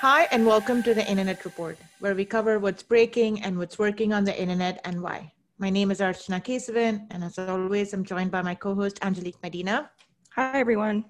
Hi, 0.00 0.22
and 0.30 0.46
welcome 0.46 0.82
to 0.84 0.94
the 0.94 1.06
Internet 1.06 1.44
Report, 1.44 1.76
where 1.98 2.14
we 2.14 2.24
cover 2.24 2.58
what's 2.58 2.82
breaking 2.82 3.42
and 3.42 3.58
what's 3.58 3.78
working 3.78 4.14
on 4.14 4.24
the 4.24 4.34
internet 4.34 4.80
and 4.86 5.02
why. 5.02 5.30
My 5.58 5.68
name 5.68 5.90
is 5.90 6.00
Archana 6.00 6.42
Kesavan, 6.42 7.06
and 7.10 7.22
as 7.22 7.38
always, 7.38 7.92
I'm 7.92 8.02
joined 8.02 8.30
by 8.30 8.40
my 8.40 8.54
co-host 8.54 8.98
Angelique 9.02 9.36
Medina. 9.42 9.90
Hi, 10.36 10.58
everyone. 10.58 11.04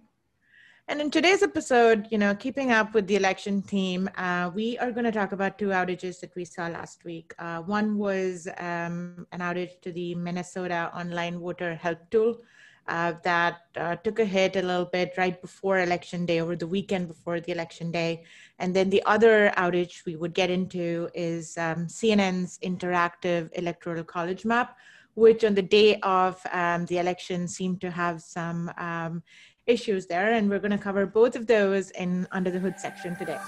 And 0.89 1.01
in 1.01 1.09
today's 1.09 1.45
episode, 1.45 2.09
you 2.11 2.19
know, 2.19 2.35
keeping 2.35 2.73
up 2.73 2.93
with 2.93 3.07
the 3.07 3.15
election 3.15 3.63
theme, 3.63 4.11
uh, 4.17 4.51
we 4.53 4.77
are 4.79 4.91
going 4.91 5.05
to 5.05 5.13
talk 5.13 5.31
about 5.31 5.57
two 5.57 5.69
outages 5.69 6.19
that 6.19 6.35
we 6.35 6.45
saw 6.45 6.67
last 6.67 7.05
week. 7.05 7.33
Uh, 7.39 7.61
one 7.61 7.97
was 7.97 8.49
um, 8.59 9.25
an 9.31 9.39
outage 9.39 9.81
to 9.83 9.93
the 9.93 10.17
Minnesota 10.17 10.91
online 10.97 11.39
voter 11.39 11.77
help 11.77 12.11
tool 12.11 12.41
uh, 12.89 13.15
that 13.23 13.63
uh, 13.77 13.97
took 13.97 14.19
a 14.19 14.25
hit 14.25 14.57
a 14.57 14.63
little 14.63 14.85
bit 14.85 15.13
right 15.17 15.41
before 15.41 15.79
election 15.79 16.27
day, 16.27 16.41
over 16.41 16.57
the 16.57 16.67
weekend 16.67 17.09
before 17.09 17.41
the 17.41 17.53
election 17.53 17.91
day. 17.91 18.25
And 18.59 18.75
then 18.75 18.91
the 18.91 19.03
other 19.07 19.53
outage 19.57 20.05
we 20.05 20.17
would 20.17 20.35
get 20.35 20.51
into 20.51 21.09
is 21.15 21.57
um, 21.57 21.87
CNN's 21.87 22.59
interactive 22.59 23.51
electoral 23.55 24.05
college 24.05 24.45
map, 24.45 24.77
which 25.15 25.45
on 25.45 25.55
the 25.55 25.63
day 25.63 26.01
of 26.03 26.41
um, 26.53 26.87
the 26.87 26.99
election 26.99 27.47
seemed 27.49 27.81
to 27.83 27.91
have 27.91 28.21
some 28.23 28.71
um, 28.77 29.23
issues 29.67 30.07
there. 30.07 30.33
And 30.33 30.51
we're 30.51 30.59
going 30.59 30.71
to 30.73 30.79
cover 30.79 31.07
both 31.07 31.37
of 31.37 31.47
those 31.47 31.91
in 31.91 32.27
Under 32.33 32.51
the 32.51 32.59
Hood 32.59 32.79
section 32.79 33.17
today. 33.17 33.39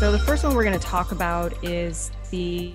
So 0.00 0.10
the 0.10 0.18
first 0.18 0.44
one 0.44 0.54
we're 0.54 0.64
going 0.64 0.78
to 0.78 0.86
talk 0.86 1.12
about 1.12 1.52
is 1.62 2.10
the 2.30 2.72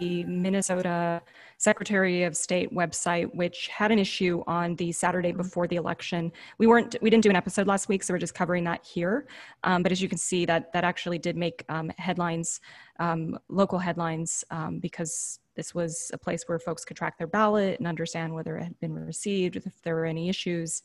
the 0.00 0.24
Minnesota 0.24 1.22
Secretary 1.58 2.24
of 2.24 2.36
State 2.36 2.74
website, 2.74 3.32
which 3.34 3.68
had 3.68 3.92
an 3.92 3.98
issue 3.98 4.42
on 4.46 4.74
the 4.76 4.90
Saturday 4.90 5.28
mm-hmm. 5.28 5.42
before 5.42 5.68
the 5.68 5.76
election. 5.76 6.32
We 6.58 6.66
weren't, 6.66 6.96
we 7.02 7.10
didn't 7.10 7.22
do 7.22 7.30
an 7.30 7.36
episode 7.36 7.66
last 7.66 7.88
week, 7.88 8.02
so 8.02 8.14
we're 8.14 8.18
just 8.18 8.34
covering 8.34 8.64
that 8.64 8.84
here. 8.84 9.28
Um, 9.62 9.82
but 9.82 9.92
as 9.92 10.00
you 10.00 10.08
can 10.08 10.18
see, 10.18 10.46
that 10.46 10.72
that 10.72 10.84
actually 10.84 11.18
did 11.18 11.36
make 11.36 11.64
um, 11.68 11.92
headlines, 11.98 12.60
um, 12.98 13.38
local 13.48 13.78
headlines, 13.78 14.42
um, 14.50 14.78
because 14.78 15.38
this 15.54 15.74
was 15.74 16.10
a 16.14 16.18
place 16.18 16.44
where 16.46 16.58
folks 16.58 16.84
could 16.84 16.96
track 16.96 17.18
their 17.18 17.26
ballot 17.26 17.78
and 17.78 17.86
understand 17.86 18.34
whether 18.34 18.56
it 18.56 18.64
had 18.64 18.80
been 18.80 18.94
received, 18.94 19.56
if 19.56 19.64
there 19.82 19.94
were 19.94 20.06
any 20.06 20.28
issues 20.28 20.82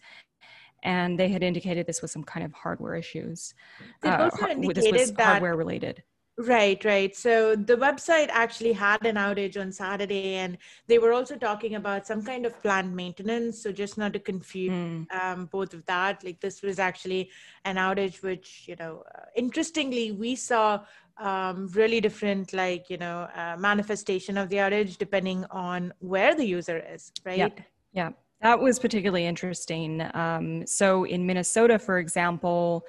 and 0.84 1.20
they 1.20 1.30
had 1.30 1.42
indicated 1.42 1.88
this 1.88 2.02
was 2.02 2.12
some 2.12 2.24
kind 2.24 2.46
of 2.46 2.54
hardware 2.54 2.96
issues. 2.96 3.56
They 4.02 4.10
also 4.10 4.46
uh, 4.46 4.50
indicated 4.50 4.76
this 4.76 4.92
was 4.92 5.12
that 5.14 5.26
hardware 5.26 5.56
related. 5.56 6.04
Right, 6.38 6.84
right. 6.84 7.16
So 7.16 7.56
the 7.56 7.78
website 7.78 8.28
actually 8.30 8.74
had 8.74 9.06
an 9.06 9.16
outage 9.16 9.60
on 9.60 9.72
Saturday, 9.72 10.36
and 10.36 10.58
they 10.88 11.00
were 11.00 11.14
also 11.14 11.38
talking 11.38 11.76
about 11.76 12.06
some 12.06 12.22
kind 12.24 12.46
of 12.46 12.62
planned 12.62 12.94
maintenance. 12.94 13.64
So 13.64 13.72
just 13.72 13.98
not 13.98 14.12
to 14.14 14.20
confuse 14.20 14.72
mm. 14.72 15.12
um, 15.16 15.46
both 15.46 15.74
of 15.74 15.86
that, 15.86 16.26
like 16.26 16.42
this 16.42 16.62
was 16.62 16.78
actually 16.78 17.30
an 17.64 17.78
outage, 17.78 18.22
which 18.22 18.66
you 18.68 18.76
know, 18.76 19.04
uh, 19.16 19.22
interestingly, 19.38 20.12
we 20.12 20.36
saw 20.36 20.84
um, 21.18 21.68
really 21.68 22.02
different, 22.02 22.52
like 22.52 22.90
you 22.90 22.98
know, 22.98 23.30
uh, 23.34 23.56
manifestation 23.58 24.38
of 24.38 24.50
the 24.50 24.58
outage 24.58 24.98
depending 24.98 25.46
on 25.52 25.94
where 26.00 26.36
the 26.36 26.46
user 26.46 26.84
is. 26.94 27.14
Right. 27.24 27.38
Yeah. 27.38 27.50
Yeah. 27.94 28.10
That 28.42 28.60
was 28.60 28.78
particularly 28.78 29.26
interesting. 29.26 30.06
Um, 30.14 30.68
so 30.68 31.06
in 31.06 31.26
Minnesota, 31.26 31.80
for 31.80 31.98
example 31.98 32.86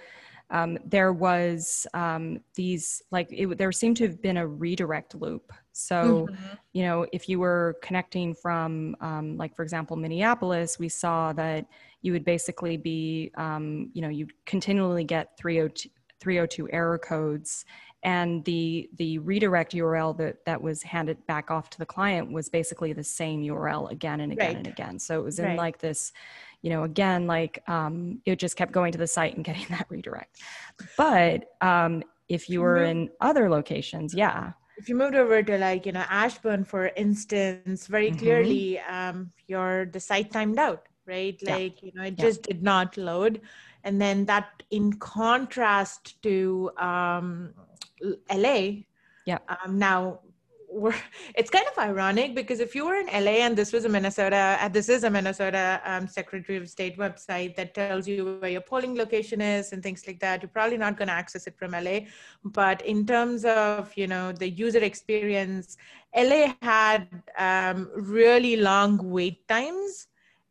um, 0.50 0.78
there 0.84 1.12
was 1.12 1.86
um, 1.94 2.38
these 2.54 3.02
like 3.10 3.28
it, 3.30 3.58
there 3.58 3.72
seemed 3.72 3.96
to 3.98 4.06
have 4.06 4.22
been 4.22 4.36
a 4.36 4.46
redirect 4.46 5.14
loop 5.14 5.52
so 5.72 6.26
mm-hmm. 6.26 6.44
you 6.72 6.84
know 6.84 7.06
if 7.12 7.28
you 7.28 7.38
were 7.38 7.76
connecting 7.82 8.34
from 8.34 8.96
um, 9.00 9.36
like 9.36 9.54
for 9.54 9.62
example 9.62 9.96
minneapolis 9.96 10.78
we 10.78 10.88
saw 10.88 11.32
that 11.32 11.66
you 12.02 12.12
would 12.12 12.24
basically 12.24 12.76
be 12.76 13.30
um, 13.36 13.90
you 13.92 14.02
know 14.02 14.08
you 14.08 14.26
continually 14.44 15.04
get 15.04 15.36
302, 15.38 15.88
302 16.20 16.68
error 16.72 16.98
codes 16.98 17.64
and 18.06 18.42
the 18.46 18.88
the 18.96 19.18
redirect 19.18 19.74
url 19.74 20.16
that 20.16 20.42
that 20.46 20.62
was 20.62 20.82
handed 20.82 21.18
back 21.26 21.50
off 21.50 21.68
to 21.68 21.78
the 21.78 21.84
client 21.84 22.32
was 22.32 22.48
basically 22.48 22.94
the 22.94 23.04
same 23.04 23.42
url 23.42 23.90
again 23.90 24.20
and 24.20 24.32
again 24.32 24.46
right. 24.46 24.56
and 24.56 24.66
again 24.66 24.98
so 24.98 25.20
it 25.20 25.22
was 25.22 25.38
in 25.38 25.44
right. 25.44 25.58
like 25.58 25.78
this 25.78 26.12
you 26.66 26.70
know, 26.70 26.82
again, 26.82 27.28
like 27.28 27.62
um, 27.68 28.20
it 28.24 28.40
just 28.40 28.56
kept 28.56 28.72
going 28.72 28.90
to 28.90 28.98
the 28.98 29.06
site 29.06 29.36
and 29.36 29.44
getting 29.48 29.66
that 29.70 29.86
redirect. 29.88 30.40
But 30.96 31.44
um, 31.60 32.02
if 32.28 32.50
you 32.50 32.60
were 32.60 32.82
in 32.82 33.08
other 33.20 33.48
locations, 33.48 34.12
yeah. 34.12 34.50
If 34.76 34.88
you 34.88 34.96
moved 34.96 35.14
over 35.14 35.44
to 35.44 35.58
like, 35.58 35.86
you 35.86 35.92
know, 35.92 36.04
Ashburn, 36.10 36.64
for 36.64 36.88
instance, 36.96 37.86
very 37.86 38.08
mm-hmm. 38.08 38.18
clearly 38.18 38.80
um, 38.80 39.30
your 39.46 39.86
the 39.86 40.00
site 40.00 40.32
timed 40.32 40.58
out, 40.58 40.86
right? 41.06 41.40
Like, 41.44 41.80
yeah. 41.82 41.86
you 41.86 41.92
know, 41.94 42.02
it 42.02 42.14
yeah. 42.18 42.24
just 42.24 42.42
did 42.42 42.64
not 42.64 42.96
load. 42.96 43.40
And 43.84 44.00
then 44.00 44.24
that 44.26 44.62
in 44.72 44.92
contrast 44.94 46.20
to 46.24 46.72
um, 46.78 47.54
LA, 48.32 48.82
yeah. 49.26 49.38
Um, 49.48 49.78
now 49.78 50.20
we're, 50.70 50.94
it's 51.34 51.50
kind 51.50 51.66
of 51.66 51.78
ironic 51.78 52.34
because 52.34 52.60
if 52.60 52.74
you 52.74 52.86
were 52.86 52.96
in 52.96 53.06
LA 53.06 53.42
and 53.46 53.56
this 53.56 53.72
was 53.72 53.84
a 53.84 53.88
Minnesota, 53.88 54.58
uh, 54.60 54.68
this 54.68 54.88
is 54.88 55.04
a 55.04 55.10
Minnesota 55.10 55.80
um, 55.84 56.06
Secretary 56.06 56.58
of 56.58 56.68
State 56.68 56.96
website 56.98 57.56
that 57.56 57.74
tells 57.74 58.06
you 58.06 58.38
where 58.40 58.50
your 58.50 58.60
polling 58.60 58.96
location 58.96 59.40
is 59.40 59.72
and 59.72 59.82
things 59.82 60.06
like 60.06 60.20
that, 60.20 60.42
you're 60.42 60.48
probably 60.48 60.78
not 60.78 60.96
going 60.96 61.08
to 61.08 61.14
access 61.14 61.46
it 61.46 61.58
from 61.58 61.72
LA. 61.72 62.00
But 62.44 62.82
in 62.82 63.06
terms 63.06 63.44
of 63.44 63.92
you 63.96 64.06
know 64.06 64.32
the 64.32 64.48
user 64.48 64.78
experience, 64.78 65.76
LA 66.14 66.54
had 66.62 67.08
um, 67.38 67.90
really 67.94 68.56
long 68.56 68.98
wait 68.98 69.46
times 69.48 70.08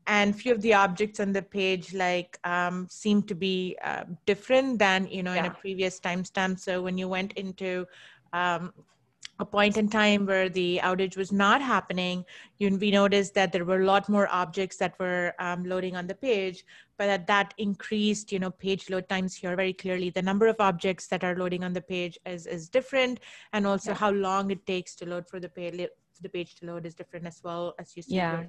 and 0.07 0.35
few 0.35 0.53
of 0.53 0.61
the 0.61 0.73
objects 0.73 1.19
on 1.19 1.31
the 1.31 1.41
page 1.41 1.93
like 1.93 2.39
um, 2.43 2.87
seem 2.89 3.23
to 3.23 3.35
be 3.35 3.77
uh, 3.83 4.03
different 4.25 4.79
than 4.79 5.07
you 5.07 5.23
know 5.23 5.33
yeah. 5.33 5.39
in 5.39 5.45
a 5.45 5.51
previous 5.51 5.99
timestamp 5.99 6.59
so 6.59 6.81
when 6.81 6.97
you 6.97 7.07
went 7.07 7.33
into 7.33 7.85
um, 8.33 8.73
a 9.39 9.45
point 9.45 9.77
in 9.77 9.89
time 9.89 10.25
where 10.25 10.47
the 10.47 10.79
outage 10.83 11.17
was 11.17 11.31
not 11.31 11.61
happening, 11.61 12.23
you, 12.57 12.77
we 12.77 12.89
noticed 12.89 13.33
that 13.33 13.51
there 13.51 13.65
were 13.65 13.81
a 13.81 13.85
lot 13.85 14.07
more 14.07 14.29
objects 14.31 14.77
that 14.77 14.97
were 14.97 15.33
um, 15.39 15.65
loading 15.65 15.95
on 15.95 16.07
the 16.07 16.15
page, 16.15 16.63
but 16.97 17.07
that, 17.07 17.27
that 17.27 17.53
increased, 17.57 18.31
you 18.31 18.39
know, 18.39 18.51
page 18.51 18.89
load 18.89 19.09
times 19.09 19.35
here 19.35 19.55
very 19.55 19.73
clearly. 19.73 20.09
The 20.09 20.21
number 20.21 20.47
of 20.47 20.55
objects 20.59 21.07
that 21.07 21.23
are 21.23 21.35
loading 21.35 21.63
on 21.63 21.73
the 21.73 21.81
page 21.81 22.17
is, 22.25 22.47
is 22.47 22.69
different, 22.69 23.19
and 23.51 23.67
also 23.67 23.91
yeah. 23.91 23.97
how 23.97 24.11
long 24.11 24.51
it 24.51 24.65
takes 24.65 24.95
to 24.95 25.05
load 25.05 25.27
for 25.27 25.39
the 25.39 25.49
page, 25.49 25.89
the 26.21 26.29
page 26.29 26.55
to 26.55 26.67
load 26.67 26.85
is 26.85 26.95
different 26.95 27.27
as 27.27 27.41
well 27.43 27.75
as 27.77 27.95
you 27.97 28.03
see. 28.03 28.15
Yeah. 28.15 28.45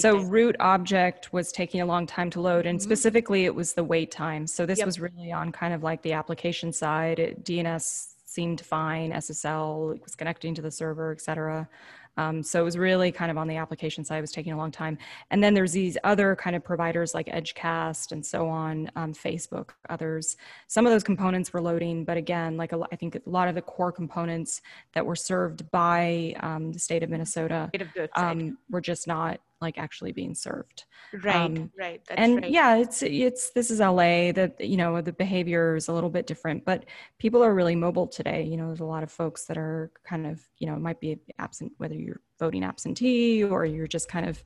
So 0.00 0.18
root 0.18 0.56
object 0.60 1.32
was 1.32 1.52
taking 1.52 1.80
a 1.80 1.86
long 1.86 2.06
time 2.06 2.30
to 2.30 2.40
load, 2.40 2.66
and 2.66 2.78
mm-hmm. 2.78 2.84
specifically 2.84 3.44
it 3.44 3.54
was 3.54 3.74
the 3.74 3.84
wait 3.84 4.10
time. 4.10 4.46
So 4.46 4.66
this 4.66 4.78
yep. 4.78 4.86
was 4.86 5.00
really 5.00 5.32
on 5.32 5.52
kind 5.52 5.74
of 5.74 5.82
like 5.82 6.02
the 6.02 6.12
application 6.12 6.72
side. 6.72 7.18
It, 7.18 7.44
DNS 7.44 8.08
seemed 8.24 8.62
fine. 8.62 9.12
SSL 9.12 10.02
was 10.02 10.14
connecting 10.14 10.54
to 10.54 10.62
the 10.62 10.70
server, 10.70 11.12
et 11.12 11.20
cetera. 11.20 11.68
Um, 12.16 12.42
so 12.42 12.60
it 12.60 12.64
was 12.64 12.76
really 12.76 13.10
kind 13.10 13.30
of 13.30 13.38
on 13.38 13.48
the 13.48 13.56
application 13.56 14.04
side, 14.04 14.18
it 14.18 14.20
was 14.20 14.32
taking 14.32 14.52
a 14.52 14.56
long 14.56 14.70
time. 14.70 14.98
And 15.30 15.42
then 15.42 15.54
there's 15.54 15.72
these 15.72 15.96
other 16.04 16.36
kind 16.36 16.54
of 16.54 16.62
providers 16.62 17.14
like 17.14 17.26
Edgecast 17.26 18.12
and 18.12 18.24
so 18.24 18.48
on, 18.48 18.90
um, 18.96 19.12
Facebook, 19.14 19.70
others. 19.88 20.36
Some 20.68 20.86
of 20.86 20.92
those 20.92 21.04
components 21.04 21.52
were 21.52 21.60
loading, 21.60 22.04
but 22.04 22.16
again, 22.16 22.56
like 22.56 22.72
a, 22.72 22.80
I 22.92 22.96
think 22.96 23.16
a 23.16 23.20
lot 23.26 23.48
of 23.48 23.54
the 23.54 23.62
core 23.62 23.92
components 23.92 24.60
that 24.94 25.04
were 25.04 25.16
served 25.16 25.70
by 25.70 26.34
um, 26.40 26.72
the 26.72 26.78
state 26.78 27.02
of 27.02 27.10
Minnesota 27.10 27.70
um, 28.16 28.58
were 28.70 28.80
just 28.80 29.06
not 29.06 29.40
like 29.62 29.78
actually 29.78 30.12
being 30.12 30.34
served 30.34 30.84
right 31.22 31.36
um, 31.36 31.70
right 31.78 32.02
That's 32.08 32.20
and 32.20 32.42
right. 32.42 32.50
yeah 32.50 32.76
it's 32.76 33.02
it's 33.02 33.50
this 33.50 33.70
is 33.70 33.80
la 33.80 34.32
that 34.32 34.56
you 34.60 34.76
know 34.76 35.00
the 35.00 35.12
behavior 35.12 35.76
is 35.76 35.88
a 35.88 35.92
little 35.92 36.10
bit 36.10 36.26
different 36.26 36.64
but 36.64 36.84
people 37.18 37.42
are 37.42 37.54
really 37.54 37.76
mobile 37.76 38.06
today 38.06 38.42
you 38.42 38.56
know 38.56 38.66
there's 38.66 38.80
a 38.80 38.84
lot 38.84 39.02
of 39.02 39.10
folks 39.10 39.44
that 39.46 39.56
are 39.56 39.90
kind 40.04 40.26
of 40.26 40.40
you 40.58 40.66
know 40.66 40.76
might 40.76 41.00
be 41.00 41.18
absent 41.38 41.72
whether 41.78 41.94
you're 41.94 42.20
voting 42.38 42.64
absentee 42.64 43.44
or 43.44 43.64
you're 43.64 43.86
just 43.86 44.08
kind 44.08 44.28
of 44.28 44.42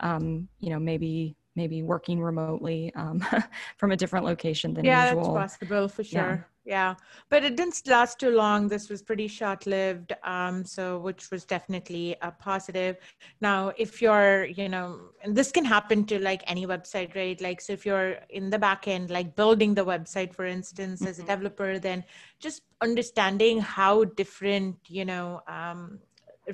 um, 0.00 0.48
you 0.60 0.70
know 0.70 0.78
maybe 0.78 1.36
maybe 1.60 1.82
working 1.82 2.18
remotely 2.30 2.90
um, 2.94 3.18
from 3.76 3.92
a 3.92 3.96
different 3.96 4.24
location 4.24 4.72
than 4.72 4.82
yeah, 4.84 5.04
usual. 5.04 5.34
that's 5.34 5.42
possible 5.44 5.88
for 5.88 6.02
sure. 6.02 6.46
Yeah. 6.64 6.74
yeah. 6.74 6.94
but 7.28 7.44
it 7.44 7.54
didn't 7.58 7.78
last 7.86 8.18
too 8.18 8.30
long. 8.30 8.66
This 8.74 8.88
was 8.88 9.02
pretty 9.02 9.28
short-lived, 9.28 10.14
um, 10.24 10.64
so 10.64 10.98
which 11.06 11.30
was 11.30 11.44
definitely 11.44 12.16
a 12.22 12.30
positive. 12.30 12.96
Now, 13.42 13.72
if 13.76 14.00
you're, 14.00 14.46
you 14.60 14.68
know, 14.74 14.88
and 15.22 15.36
this 15.38 15.52
can 15.52 15.66
happen 15.66 15.98
to 16.10 16.18
like 16.18 16.42
any 16.46 16.64
website, 16.66 17.14
right? 17.14 17.38
Like, 17.48 17.60
so 17.60 17.74
if 17.74 17.84
you're 17.84 18.12
in 18.30 18.48
the 18.48 18.58
back 18.58 18.88
end, 18.88 19.10
like 19.10 19.36
building 19.36 19.74
the 19.74 19.84
website, 19.84 20.34
for 20.34 20.46
instance, 20.46 21.00
mm-hmm. 21.00 21.10
as 21.10 21.18
a 21.18 21.22
mm-hmm. 21.22 21.30
developer, 21.30 21.78
then 21.78 22.04
just 22.38 22.62
understanding 22.80 23.60
how 23.60 24.04
different, 24.22 24.76
you 24.88 25.04
know. 25.04 25.42
Um, 25.46 25.98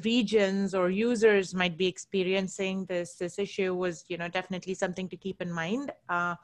regions 0.05 0.75
or 0.75 0.91
users 0.91 1.55
might 1.55 1.79
be 1.79 1.87
experiencing 1.87 2.85
this 2.87 3.15
this 3.15 3.39
issue 3.39 3.75
was 3.75 4.05
you 4.09 4.17
know 4.17 4.29
definitely 4.29 4.75
something 4.75 5.09
to 5.09 5.17
keep 5.17 5.41
in 5.41 5.53
mind. 5.53 5.93
Uh, 6.09 6.35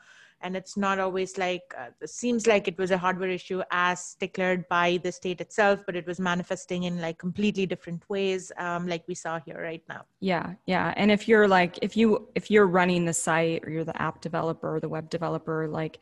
and 0.45 0.57
it's 0.57 0.77
not 0.77 0.99
always 0.99 1.39
like 1.39 1.63
uh, 1.79 1.91
it 2.01 2.11
seems 2.11 2.47
like 2.47 2.67
it 2.67 2.77
was 2.77 2.91
a 2.91 2.99
hardware 2.99 3.29
issue 3.29 3.63
as 3.71 4.17
declared 4.19 4.69
by 4.69 4.99
the 5.03 5.13
state 5.13 5.41
itself 5.41 5.81
but 5.87 5.97
it 5.97 6.07
was 6.07 6.19
manifesting 6.19 6.83
in 6.85 7.01
like 7.01 7.19
completely 7.19 7.65
different 7.65 8.03
ways 8.09 8.51
um, 8.59 8.87
like 8.87 9.05
we 9.07 9.15
saw 9.15 9.39
here 9.39 9.61
right 9.63 9.83
now. 9.89 10.05
Yeah 10.21 10.55
yeah. 10.67 10.93
And 10.97 11.11
if 11.11 11.29
you're 11.29 11.49
like 11.49 11.79
if 11.83 11.97
you 11.97 12.29
if 12.35 12.51
you're 12.51 12.67
running 12.67 13.05
the 13.05 13.13
site 13.13 13.65
or 13.65 13.71
you're 13.71 13.85
the 13.85 14.01
app 14.03 14.21
developer 14.21 14.77
or 14.77 14.81
the 14.81 14.89
web 14.89 15.09
developer 15.11 15.69
like 15.69 16.01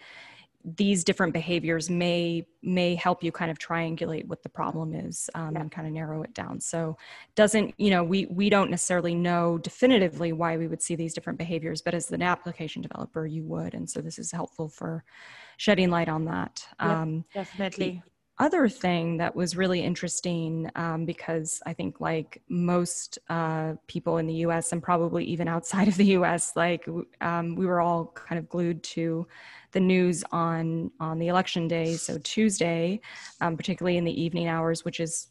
these 0.64 1.04
different 1.04 1.32
behaviors 1.32 1.88
may 1.88 2.46
may 2.62 2.94
help 2.94 3.22
you 3.24 3.32
kind 3.32 3.50
of 3.50 3.58
triangulate 3.58 4.26
what 4.26 4.42
the 4.42 4.48
problem 4.48 4.94
is 4.94 5.30
um, 5.34 5.54
yeah. 5.54 5.62
and 5.62 5.72
kind 5.72 5.86
of 5.86 5.92
narrow 5.94 6.22
it 6.22 6.34
down. 6.34 6.60
So 6.60 6.96
doesn't 7.34 7.74
you 7.78 7.90
know 7.90 8.04
we 8.04 8.26
we 8.26 8.50
don't 8.50 8.70
necessarily 8.70 9.14
know 9.14 9.58
definitively 9.58 10.32
why 10.32 10.56
we 10.56 10.68
would 10.68 10.82
see 10.82 10.96
these 10.96 11.14
different 11.14 11.38
behaviors 11.38 11.80
but 11.80 11.94
as 11.94 12.10
an 12.10 12.22
application 12.22 12.82
developer 12.82 13.26
you 13.26 13.44
would. 13.44 13.74
And 13.74 13.88
so 13.88 14.00
this 14.00 14.18
is 14.18 14.30
helpful 14.32 14.68
for 14.68 15.04
shedding 15.56 15.90
light 15.90 16.08
on 16.08 16.26
that. 16.26 16.66
Yeah, 16.78 17.02
um, 17.02 17.24
definitely 17.32 18.02
other 18.40 18.68
thing 18.68 19.18
that 19.18 19.36
was 19.36 19.56
really 19.56 19.80
interesting 19.80 20.70
um, 20.74 21.04
because 21.04 21.62
I 21.66 21.72
think, 21.72 22.00
like 22.00 22.42
most 22.48 23.18
uh, 23.28 23.74
people 23.86 24.18
in 24.18 24.26
the 24.26 24.34
US 24.46 24.72
and 24.72 24.82
probably 24.82 25.24
even 25.26 25.46
outside 25.46 25.86
of 25.86 25.96
the 25.96 26.06
US, 26.16 26.56
like 26.56 26.88
um, 27.20 27.54
we 27.54 27.66
were 27.66 27.80
all 27.80 28.06
kind 28.06 28.38
of 28.38 28.48
glued 28.48 28.82
to 28.84 29.26
the 29.72 29.80
news 29.80 30.24
on 30.32 30.90
on 30.98 31.18
the 31.18 31.28
election 31.28 31.68
day, 31.68 31.94
so 31.94 32.18
Tuesday, 32.18 33.00
um, 33.40 33.56
particularly 33.56 33.98
in 33.98 34.04
the 34.04 34.22
evening 34.22 34.48
hours, 34.48 34.84
which 34.84 34.98
is 34.98 35.28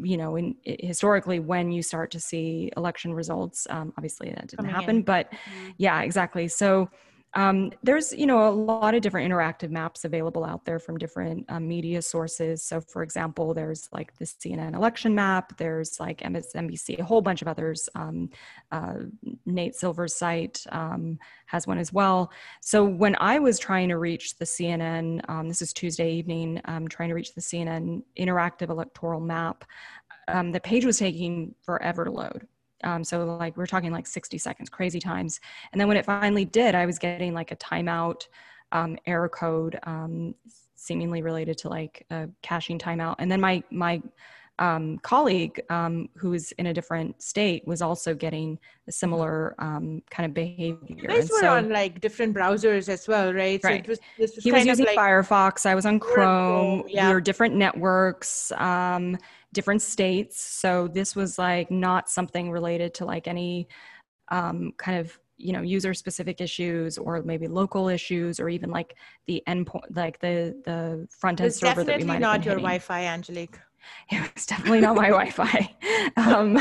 you 0.00 0.16
know 0.16 0.36
in 0.36 0.56
historically 0.64 1.38
when 1.38 1.70
you 1.70 1.82
start 1.82 2.10
to 2.10 2.20
see 2.20 2.70
election 2.76 3.12
results 3.12 3.66
um, 3.70 3.92
obviously 3.96 4.28
that 4.28 4.46
didn't 4.48 4.58
Coming 4.58 4.70
happen 4.70 4.96
in. 4.96 5.02
but 5.02 5.30
mm-hmm. 5.30 5.70
yeah 5.78 6.02
exactly 6.02 6.48
so 6.48 6.88
um, 7.36 7.70
there's, 7.82 8.14
you 8.14 8.26
know, 8.26 8.48
a 8.48 8.50
lot 8.50 8.94
of 8.94 9.02
different 9.02 9.30
interactive 9.30 9.68
maps 9.68 10.06
available 10.06 10.42
out 10.42 10.64
there 10.64 10.78
from 10.78 10.96
different 10.96 11.44
um, 11.50 11.68
media 11.68 12.00
sources. 12.00 12.62
So, 12.64 12.80
for 12.80 13.02
example, 13.02 13.52
there's 13.52 13.90
like 13.92 14.16
the 14.16 14.24
CNN 14.24 14.74
election 14.74 15.14
map. 15.14 15.54
There's 15.58 16.00
like 16.00 16.22
MSNBC, 16.22 16.98
a 16.98 17.04
whole 17.04 17.20
bunch 17.20 17.42
of 17.42 17.48
others. 17.48 17.90
Um, 17.94 18.30
uh, 18.72 18.94
Nate 19.44 19.74
Silver's 19.74 20.16
site 20.16 20.64
um, 20.72 21.18
has 21.44 21.66
one 21.66 21.76
as 21.76 21.92
well. 21.92 22.32
So, 22.62 22.86
when 22.86 23.14
I 23.20 23.38
was 23.38 23.58
trying 23.58 23.90
to 23.90 23.98
reach 23.98 24.38
the 24.38 24.46
CNN, 24.46 25.20
um, 25.28 25.46
this 25.46 25.60
is 25.60 25.74
Tuesday 25.74 26.12
evening, 26.14 26.62
um, 26.64 26.88
trying 26.88 27.10
to 27.10 27.14
reach 27.14 27.34
the 27.34 27.42
CNN 27.42 28.02
interactive 28.18 28.70
electoral 28.70 29.20
map, 29.20 29.66
the 30.26 30.60
page 30.64 30.86
was 30.86 30.98
taking 30.98 31.54
forever 31.60 32.06
to 32.06 32.10
load. 32.10 32.48
Um, 32.84 33.04
so 33.04 33.24
like 33.24 33.56
we're 33.56 33.66
talking 33.66 33.92
like 33.92 34.06
60 34.06 34.38
seconds, 34.38 34.68
crazy 34.68 35.00
times. 35.00 35.40
And 35.72 35.80
then 35.80 35.88
when 35.88 35.96
it 35.96 36.04
finally 36.04 36.44
did, 36.44 36.74
I 36.74 36.86
was 36.86 36.98
getting 36.98 37.34
like 37.34 37.52
a 37.52 37.56
timeout 37.56 38.26
um, 38.72 38.98
error 39.06 39.28
code, 39.28 39.78
um, 39.84 40.34
seemingly 40.74 41.22
related 41.22 41.58
to 41.58 41.68
like 41.68 42.06
a 42.10 42.28
caching 42.42 42.78
timeout. 42.78 43.16
And 43.18 43.30
then 43.30 43.40
my 43.40 43.62
my 43.70 44.02
um, 44.58 44.98
colleague 44.98 45.60
um, 45.68 46.08
who 46.16 46.30
was 46.30 46.52
in 46.52 46.66
a 46.66 46.74
different 46.74 47.20
state 47.20 47.66
was 47.66 47.82
also 47.82 48.14
getting 48.14 48.58
a 48.88 48.92
similar 48.92 49.54
um, 49.58 50.02
kind 50.10 50.26
of 50.26 50.34
behavior. 50.34 50.78
You 50.88 51.08
guys 51.08 51.30
were 51.30 51.40
so, 51.40 51.54
on 51.54 51.68
like 51.68 52.00
different 52.00 52.34
browsers 52.34 52.88
as 52.88 53.06
well, 53.06 53.34
right? 53.34 53.62
Right. 53.62 53.84
So 53.84 53.90
was, 53.90 54.00
was 54.18 54.34
he 54.36 54.52
was 54.52 54.64
using 54.64 54.86
like 54.86 54.96
Firefox. 54.96 55.66
I 55.66 55.74
was 55.74 55.84
on 55.84 56.00
Chrome. 56.00 56.80
Chrome 56.80 56.84
yeah. 56.88 57.08
We 57.08 57.14
were 57.14 57.20
different 57.20 57.54
networks. 57.54 58.50
Um, 58.52 59.18
different 59.56 59.80
states. 59.80 60.40
So 60.40 60.86
this 60.86 61.16
was 61.16 61.38
like 61.38 61.70
not 61.70 62.10
something 62.10 62.50
related 62.50 62.92
to 62.94 63.06
like 63.06 63.26
any 63.26 63.68
um, 64.28 64.72
kind 64.76 64.98
of 64.98 65.18
you 65.38 65.52
know 65.52 65.62
user 65.62 65.92
specific 65.94 66.40
issues 66.40 66.98
or 66.98 67.22
maybe 67.22 67.46
local 67.48 67.88
issues 67.88 68.38
or 68.38 68.48
even 68.48 68.70
like 68.70 68.96
the 69.26 69.42
endpoint 69.48 69.84
like 69.94 70.18
the 70.20 70.54
the 70.64 71.06
front 71.10 71.40
end 71.40 71.52
server 71.54 71.84
that 71.84 71.98
we 71.98 72.04
might 72.04 72.20
not 72.20 72.44
your 72.44 72.54
wi-fi 72.54 73.04
angelique 73.04 73.58
it 74.10 74.34
was 74.34 74.46
definitely 74.46 74.80
not 74.80 74.94
my 74.96 75.08
Wi-Fi. 75.08 75.74
Um, 76.16 76.58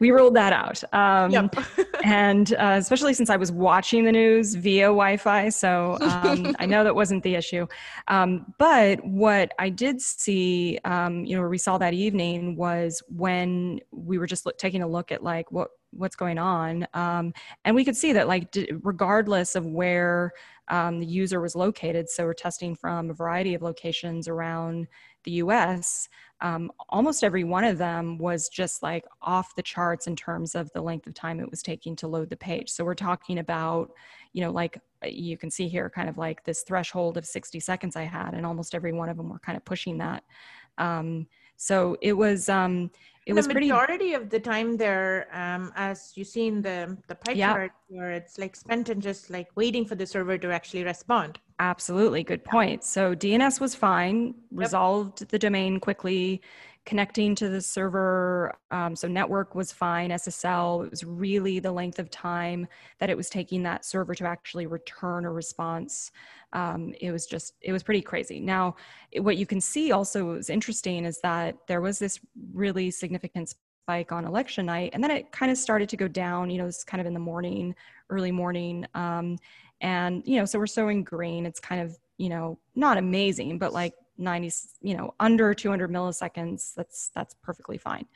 we 0.00 0.10
ruled 0.10 0.34
that 0.34 0.52
out, 0.52 0.82
um, 0.92 1.30
yep. 1.30 1.54
and 2.04 2.52
uh, 2.54 2.76
especially 2.78 3.14
since 3.14 3.30
I 3.30 3.36
was 3.36 3.50
watching 3.50 4.04
the 4.04 4.12
news 4.12 4.54
via 4.54 4.86
Wi-Fi, 4.86 5.48
so 5.48 5.96
um, 6.00 6.54
I 6.58 6.66
know 6.66 6.84
that 6.84 6.94
wasn't 6.94 7.22
the 7.22 7.34
issue. 7.34 7.66
Um, 8.08 8.52
but 8.58 9.02
what 9.04 9.52
I 9.58 9.70
did 9.70 10.02
see, 10.02 10.78
um, 10.84 11.24
you 11.24 11.36
know, 11.36 11.48
we 11.48 11.56
saw 11.56 11.78
that 11.78 11.94
evening 11.94 12.56
was 12.56 13.02
when 13.08 13.80
we 13.90 14.18
were 14.18 14.26
just 14.26 14.44
look, 14.44 14.58
taking 14.58 14.82
a 14.82 14.88
look 14.88 15.12
at 15.12 15.22
like 15.22 15.50
what 15.50 15.70
what's 15.92 16.16
going 16.16 16.38
on, 16.38 16.86
um, 16.92 17.32
and 17.64 17.74
we 17.74 17.84
could 17.84 17.96
see 17.96 18.12
that 18.12 18.28
like 18.28 18.50
d- 18.50 18.70
regardless 18.82 19.54
of 19.54 19.66
where 19.66 20.32
the 20.68 21.06
user 21.06 21.40
was 21.40 21.56
located, 21.56 22.08
so 22.08 22.24
we're 22.24 22.34
testing 22.34 22.74
from 22.74 23.10
a 23.10 23.14
variety 23.14 23.54
of 23.54 23.62
locations 23.62 24.28
around 24.28 24.88
the 25.24 25.32
U.S 25.32 26.08
um, 26.42 26.72
almost 26.88 27.22
every 27.22 27.44
one 27.44 27.64
of 27.64 27.76
them 27.76 28.16
was 28.16 28.48
just 28.48 28.82
like 28.82 29.04
off 29.20 29.54
the 29.54 29.62
charts 29.62 30.06
in 30.06 30.16
terms 30.16 30.54
of 30.54 30.70
the 30.72 30.80
length 30.80 31.06
of 31.06 31.14
time 31.14 31.38
it 31.38 31.50
was 31.50 31.62
taking 31.62 31.94
to 31.96 32.08
load 32.08 32.30
the 32.30 32.36
page. 32.36 32.70
So 32.70 32.84
we're 32.84 32.94
talking 32.94 33.38
about, 33.38 33.90
you 34.32 34.40
know, 34.40 34.50
like 34.50 34.78
uh, 35.04 35.08
you 35.08 35.36
can 35.36 35.50
see 35.50 35.68
here 35.68 35.90
kind 35.90 36.08
of 36.08 36.16
like 36.16 36.42
this 36.44 36.62
threshold 36.62 37.18
of 37.18 37.26
60 37.26 37.60
seconds 37.60 37.94
I 37.94 38.04
had, 38.04 38.32
and 38.34 38.46
almost 38.46 38.74
every 38.74 38.92
one 38.92 39.08
of 39.08 39.16
them 39.16 39.28
were 39.28 39.38
kind 39.40 39.56
of 39.56 39.64
pushing 39.64 39.98
that. 39.98 40.24
Um, 40.78 41.26
so 41.60 41.96
it 42.00 42.14
was, 42.14 42.48
um, 42.48 42.90
it 43.26 43.32
the 43.32 43.36
was 43.36 43.46
pretty 43.46 43.68
majority 43.68 44.14
of 44.14 44.30
the 44.30 44.40
time 44.40 44.78
there 44.78 45.28
um, 45.32 45.72
as 45.76 46.12
you 46.16 46.24
see 46.24 46.46
in 46.46 46.62
the 46.62 46.96
the 47.06 47.14
pie 47.14 47.32
yeah. 47.32 47.52
chart 47.52 47.72
where 47.88 48.12
it's 48.12 48.38
like 48.38 48.56
spent 48.56 48.88
in 48.88 49.00
just 49.00 49.30
like 49.30 49.48
waiting 49.56 49.84
for 49.84 49.94
the 49.94 50.06
server 50.06 50.38
to 50.38 50.50
actually 50.50 50.82
respond 50.82 51.38
absolutely 51.58 52.22
good 52.22 52.42
point 52.44 52.82
so 52.82 53.14
dns 53.14 53.60
was 53.60 53.74
fine 53.74 54.34
resolved 54.50 55.20
yep. 55.20 55.28
the 55.28 55.38
domain 55.38 55.78
quickly 55.78 56.40
connecting 56.86 57.34
to 57.34 57.48
the 57.48 57.60
server 57.60 58.54
um, 58.70 58.96
so 58.96 59.06
network 59.06 59.54
was 59.54 59.70
fine 59.70 60.10
ssl 60.10 60.84
it 60.84 60.90
was 60.90 61.04
really 61.04 61.58
the 61.58 61.70
length 61.70 61.98
of 61.98 62.10
time 62.10 62.66
that 62.98 63.10
it 63.10 63.16
was 63.16 63.28
taking 63.28 63.62
that 63.62 63.84
server 63.84 64.14
to 64.14 64.24
actually 64.24 64.66
return 64.66 65.24
a 65.24 65.30
response. 65.30 66.10
Um, 66.52 66.94
it 67.00 67.10
was 67.12 67.26
just 67.26 67.54
it 67.60 67.72
was 67.72 67.82
pretty 67.82 68.02
crazy. 68.02 68.40
Now 68.40 68.76
what 69.18 69.36
you 69.36 69.46
can 69.46 69.60
see 69.60 69.92
also 69.92 70.24
was 70.24 70.50
interesting 70.50 71.04
is 71.04 71.20
that 71.22 71.56
there 71.66 71.80
was 71.80 71.98
this 71.98 72.20
really 72.52 72.90
significant 72.90 73.54
spike 73.84 74.12
on 74.12 74.24
election 74.24 74.66
night 74.66 74.90
and 74.92 75.02
then 75.02 75.10
it 75.10 75.32
kind 75.32 75.50
of 75.50 75.58
started 75.58 75.88
to 75.88 75.96
go 75.96 76.06
down 76.06 76.50
you 76.50 76.58
know 76.58 76.66
it's 76.66 76.84
kind 76.84 77.00
of 77.00 77.06
in 77.06 77.14
the 77.14 77.18
morning 77.18 77.74
early 78.10 78.30
morning 78.30 78.86
um, 78.94 79.36
and 79.80 80.22
you 80.26 80.36
know 80.36 80.44
so 80.44 80.58
we're 80.58 80.66
showing 80.66 81.02
green 81.02 81.46
it's 81.46 81.58
kind 81.58 81.80
of 81.80 81.98
you 82.18 82.28
know 82.28 82.58
not 82.76 82.98
amazing 82.98 83.58
but 83.58 83.72
like 83.72 83.94
90 84.20 84.52
you 84.82 84.96
know 84.96 85.14
under 85.20 85.54
200 85.54 85.90
milliseconds 85.90 86.74
that's 86.74 87.10
that's 87.14 87.34
perfectly 87.42 87.78
fine 87.78 88.06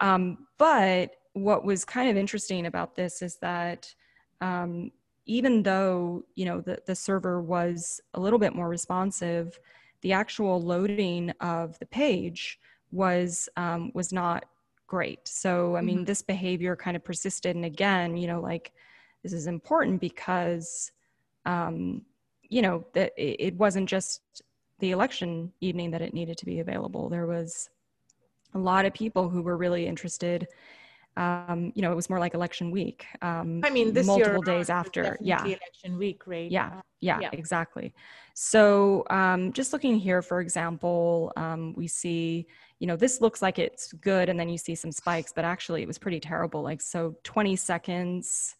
um, 0.00 0.46
but 0.58 1.12
what 1.34 1.64
was 1.64 1.84
kind 1.84 2.10
of 2.10 2.16
interesting 2.16 2.66
about 2.66 2.94
this 2.94 3.22
is 3.22 3.36
that 3.36 3.92
um, 4.40 4.90
even 5.26 5.62
though 5.62 6.24
you 6.34 6.44
know 6.44 6.60
the, 6.60 6.78
the 6.86 6.94
server 6.94 7.40
was 7.40 8.00
a 8.14 8.20
little 8.20 8.38
bit 8.38 8.54
more 8.54 8.68
responsive 8.68 9.58
the 10.02 10.12
actual 10.12 10.60
loading 10.60 11.30
of 11.40 11.78
the 11.78 11.86
page 11.86 12.58
was 12.92 13.48
um, 13.56 13.90
was 13.94 14.12
not 14.12 14.46
great 14.86 15.26
so 15.26 15.76
i 15.76 15.80
mean 15.80 15.98
mm-hmm. 15.98 16.04
this 16.04 16.22
behavior 16.22 16.76
kind 16.76 16.96
of 16.96 17.02
persisted 17.02 17.56
and 17.56 17.64
again 17.64 18.16
you 18.16 18.26
know 18.26 18.40
like 18.40 18.72
this 19.22 19.32
is 19.32 19.46
important 19.46 20.00
because 20.00 20.92
um, 21.46 22.02
you 22.42 22.62
know 22.62 22.84
that 22.92 23.12
it 23.16 23.56
wasn't 23.56 23.88
just 23.88 24.42
the 24.78 24.90
election 24.90 25.52
evening 25.60 25.90
that 25.90 26.02
it 26.02 26.14
needed 26.14 26.36
to 26.38 26.46
be 26.46 26.60
available 26.60 27.08
there 27.08 27.26
was 27.26 27.70
a 28.54 28.58
lot 28.58 28.84
of 28.84 28.94
people 28.94 29.28
who 29.28 29.42
were 29.42 29.56
really 29.56 29.86
interested 29.86 30.46
um, 31.16 31.72
you 31.74 31.82
know, 31.82 31.92
it 31.92 31.94
was 31.94 32.10
more 32.10 32.18
like 32.18 32.34
election 32.34 32.70
week. 32.70 33.06
Um, 33.22 33.60
I 33.64 33.70
mean, 33.70 33.92
this 33.92 34.06
multiple 34.06 34.42
days 34.42 34.68
after, 34.68 35.16
yeah, 35.20 35.44
election 35.44 35.96
week, 35.96 36.26
right? 36.26 36.50
Yeah, 36.50 36.80
yeah, 37.00 37.20
yeah. 37.20 37.30
exactly. 37.32 37.94
So, 38.34 39.04
um, 39.10 39.52
just 39.52 39.72
looking 39.72 39.96
here, 39.96 40.22
for 40.22 40.40
example, 40.40 41.32
um, 41.36 41.72
we 41.76 41.86
see, 41.86 42.46
you 42.80 42.88
know, 42.88 42.96
this 42.96 43.20
looks 43.20 43.42
like 43.42 43.60
it's 43.60 43.92
good, 43.92 44.28
and 44.28 44.38
then 44.38 44.48
you 44.48 44.58
see 44.58 44.74
some 44.74 44.90
spikes, 44.90 45.32
but 45.32 45.44
actually, 45.44 45.82
it 45.82 45.86
was 45.86 45.98
pretty 45.98 46.18
terrible. 46.18 46.62
Like, 46.62 46.80
so 46.80 47.14
20 47.22 47.54
seconds 47.54 48.56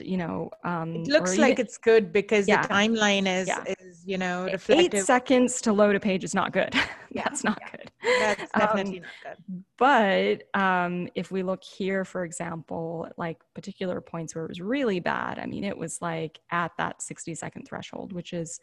you 0.00 0.16
know 0.16 0.50
um 0.64 0.96
it 0.96 1.08
looks 1.08 1.36
like 1.36 1.52
even, 1.52 1.64
it's 1.64 1.78
good 1.78 2.12
because 2.12 2.46
yeah. 2.48 2.62
the 2.62 2.68
timeline 2.68 3.26
is 3.26 3.48
yeah. 3.48 3.64
is 3.80 4.02
you 4.06 4.18
know 4.18 4.44
reflective. 4.44 4.94
eight 4.94 5.04
seconds 5.04 5.60
to 5.60 5.72
load 5.72 5.94
a 5.94 6.00
page 6.00 6.24
is 6.24 6.34
not 6.34 6.52
good 6.52 6.74
yeah. 7.10 7.22
that's 7.24 7.44
not 7.44 7.60
good 7.70 7.90
that's 8.20 8.50
definitely 8.52 8.98
um, 8.98 9.04
not 9.24 9.36
good 9.46 9.64
but 9.76 10.60
um 10.60 11.08
if 11.14 11.30
we 11.30 11.42
look 11.42 11.62
here 11.62 12.04
for 12.04 12.24
example 12.24 13.08
like 13.16 13.38
particular 13.54 14.00
points 14.00 14.34
where 14.34 14.44
it 14.44 14.48
was 14.48 14.60
really 14.60 15.00
bad 15.00 15.38
i 15.38 15.46
mean 15.46 15.64
it 15.64 15.76
was 15.76 16.00
like 16.00 16.38
at 16.50 16.72
that 16.78 17.02
60 17.02 17.34
second 17.34 17.66
threshold 17.66 18.12
which 18.12 18.32
is 18.32 18.60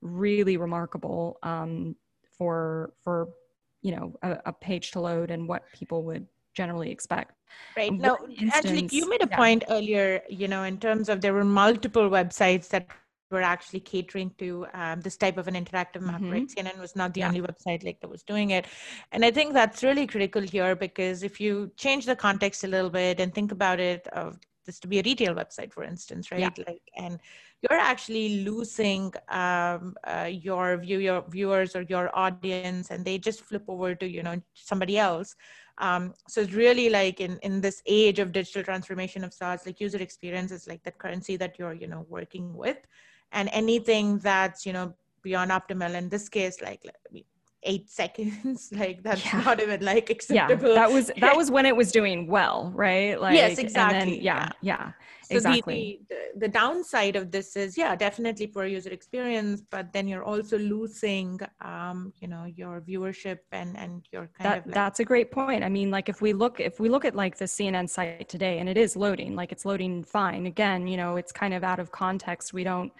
really 0.00 0.56
remarkable 0.56 1.38
um 1.42 1.96
for 2.36 2.92
for 3.02 3.28
you 3.82 3.94
know 3.94 4.14
a, 4.22 4.38
a 4.46 4.52
page 4.52 4.92
to 4.92 5.00
load 5.00 5.30
and 5.30 5.46
what 5.46 5.64
people 5.72 6.04
would 6.04 6.26
generally 6.54 6.90
expect. 6.90 7.32
Right. 7.76 7.98
Now, 7.98 8.18
instance, 8.38 8.66
Angelique, 8.66 8.92
you 8.92 9.08
made 9.08 9.22
a 9.22 9.26
yeah. 9.30 9.36
point 9.36 9.64
earlier, 9.68 10.22
you 10.28 10.48
know, 10.48 10.62
in 10.64 10.78
terms 10.78 11.08
of 11.08 11.20
there 11.20 11.32
were 11.34 11.44
multiple 11.44 12.08
websites 12.10 12.68
that 12.68 12.88
were 12.88 12.94
actually 12.96 13.30
catering 13.30 13.86
to 13.94 14.20
um, 14.28 14.50
this 14.52 14.68
type 14.70 14.92
of 14.92 15.02
an 15.10 15.18
interactive 15.18 15.66
map, 15.66 15.90
Mhm. 15.92 16.30
right? 16.30 16.48
CNN 16.50 16.50
was 16.50 16.68
not 16.68 16.88
the 16.90 17.00
Yeah. 17.00 17.26
only 17.26 17.26
website 17.26 17.64
like 17.66 17.82
that 17.82 17.90
was 17.92 18.06
doing 18.12 18.34
it, 18.34 18.52
and 19.10 19.24
I 19.24 19.30
think 19.30 19.52
that's 19.52 19.82
really 19.82 20.06
critical 20.06 20.42
here 20.42 20.74
because 20.74 21.22
if 21.22 21.40
you 21.40 21.70
change 21.76 22.04
the 22.06 22.14
context 22.16 22.64
a 22.64 22.68
little 22.68 22.90
bit 22.90 23.20
and 23.20 23.34
think 23.34 23.52
about 23.52 23.80
it 23.80 24.06
of 24.08 24.38
this 24.64 24.78
to 24.80 24.88
be 24.88 24.98
a 24.98 25.02
retail 25.04 25.34
website, 25.34 25.72
for 25.72 25.84
instance, 25.84 26.30
right? 26.30 26.40
Yeah. 26.40 26.64
Like, 26.66 26.82
and 26.96 27.18
you're 27.62 27.78
actually 27.78 28.44
losing 28.44 29.12
um, 29.28 29.94
uh, 30.04 30.28
your 30.30 30.78
view, 30.78 30.98
your 30.98 31.24
viewers 31.28 31.76
or 31.76 31.82
your 31.82 32.10
audience, 32.16 32.90
and 32.90 33.04
they 33.04 33.18
just 33.18 33.42
flip 33.42 33.64
over 33.68 33.94
to 33.94 34.06
you 34.06 34.22
know 34.22 34.40
somebody 34.54 34.98
else. 34.98 35.34
Um, 35.78 36.14
so 36.28 36.42
it's 36.42 36.52
really 36.52 36.88
like 36.90 37.20
in 37.20 37.38
in 37.38 37.60
this 37.60 37.82
age 37.86 38.18
of 38.18 38.32
digital 38.32 38.62
transformation 38.62 39.24
of 39.24 39.32
SaaS, 39.32 39.66
like 39.66 39.80
user 39.80 39.98
experience 39.98 40.52
is 40.52 40.66
like 40.66 40.82
that 40.84 40.98
currency 40.98 41.36
that 41.36 41.58
you're 41.58 41.74
you 41.74 41.86
know 41.86 42.06
working 42.08 42.54
with, 42.54 42.78
and 43.32 43.48
anything 43.52 44.18
that's 44.18 44.66
you 44.66 44.72
know 44.72 44.94
beyond 45.22 45.50
optimal 45.50 45.94
in 45.94 46.08
this 46.08 46.28
case, 46.28 46.60
like 46.60 46.80
like, 47.12 47.24
eight 47.64 47.88
seconds, 47.90 48.70
like 48.82 49.02
that's 49.02 49.24
Yeah. 49.24 49.42
not 49.42 49.60
even 49.60 49.80
like 49.84 50.10
acceptable 50.10 50.68
yeah 50.70 50.74
that 50.74 50.90
was 50.90 51.10
that 51.20 51.36
was 51.36 51.50
when 51.50 51.66
it 51.66 51.76
was 51.76 51.92
doing 51.92 52.26
well 52.26 52.72
right? 52.74 53.20
Like 53.20 53.34
Yes, 53.34 53.58
and 53.58 53.68
then- 53.70 54.08
exactly, 54.08 54.20
yeah 54.20 54.50
yeah. 54.62 54.92
So 55.22 55.34
the- 55.34 55.36
exactly. 55.36 56.00
The, 56.10 56.14
the, 56.34 56.40
the 56.40 56.48
downside 56.48 57.14
of 57.16 57.30
this 57.30 57.56
is, 57.56 57.78
yeah, 57.78 57.94
definitely 57.96 58.48
poor 58.48 58.66
user 58.66 58.90
experience, 58.90 59.62
but 59.70 59.90
then 59.94 60.06
you're 60.08 60.24
also 60.24 60.58
losing, 60.58 61.40
um, 61.62 62.12
you 62.20 62.28
know, 62.28 62.44
your 62.44 62.80
viewership 62.82 63.38
and 63.52 63.70
and 63.78 64.06
your 64.12 64.28
kind 64.36 64.44
that 64.50 64.58
of 64.58 64.66
like, 64.66 64.74
that's 64.74 65.00
a 65.00 65.04
great 65.04 65.30
point. 65.30 65.62
I 65.64 65.68
mean 65.68 65.90
like 65.90 66.08
if 66.08 66.20
we 66.20 66.32
look 66.32 66.58
if 66.60 66.80
we 66.80 66.88
look 66.88 67.04
at 67.04 67.14
like 67.14 67.34
the 67.38 67.46
cnn 67.56 67.88
site 67.88 68.28
today 68.28 68.58
and 68.58 68.68
it 68.68 68.76
is 68.76 68.96
loading 68.96 69.34
like 69.40 69.52
it's 69.52 69.64
loading 69.64 70.02
fine. 70.04 70.46
Again 70.46 70.86
you 70.90 70.96
know 70.96 71.16
it's 71.16 71.32
kind 71.32 71.54
of 71.54 71.62
out 71.70 71.78
of 71.78 71.90
context. 71.92 72.52
We 72.52 72.64
don't 72.64 72.92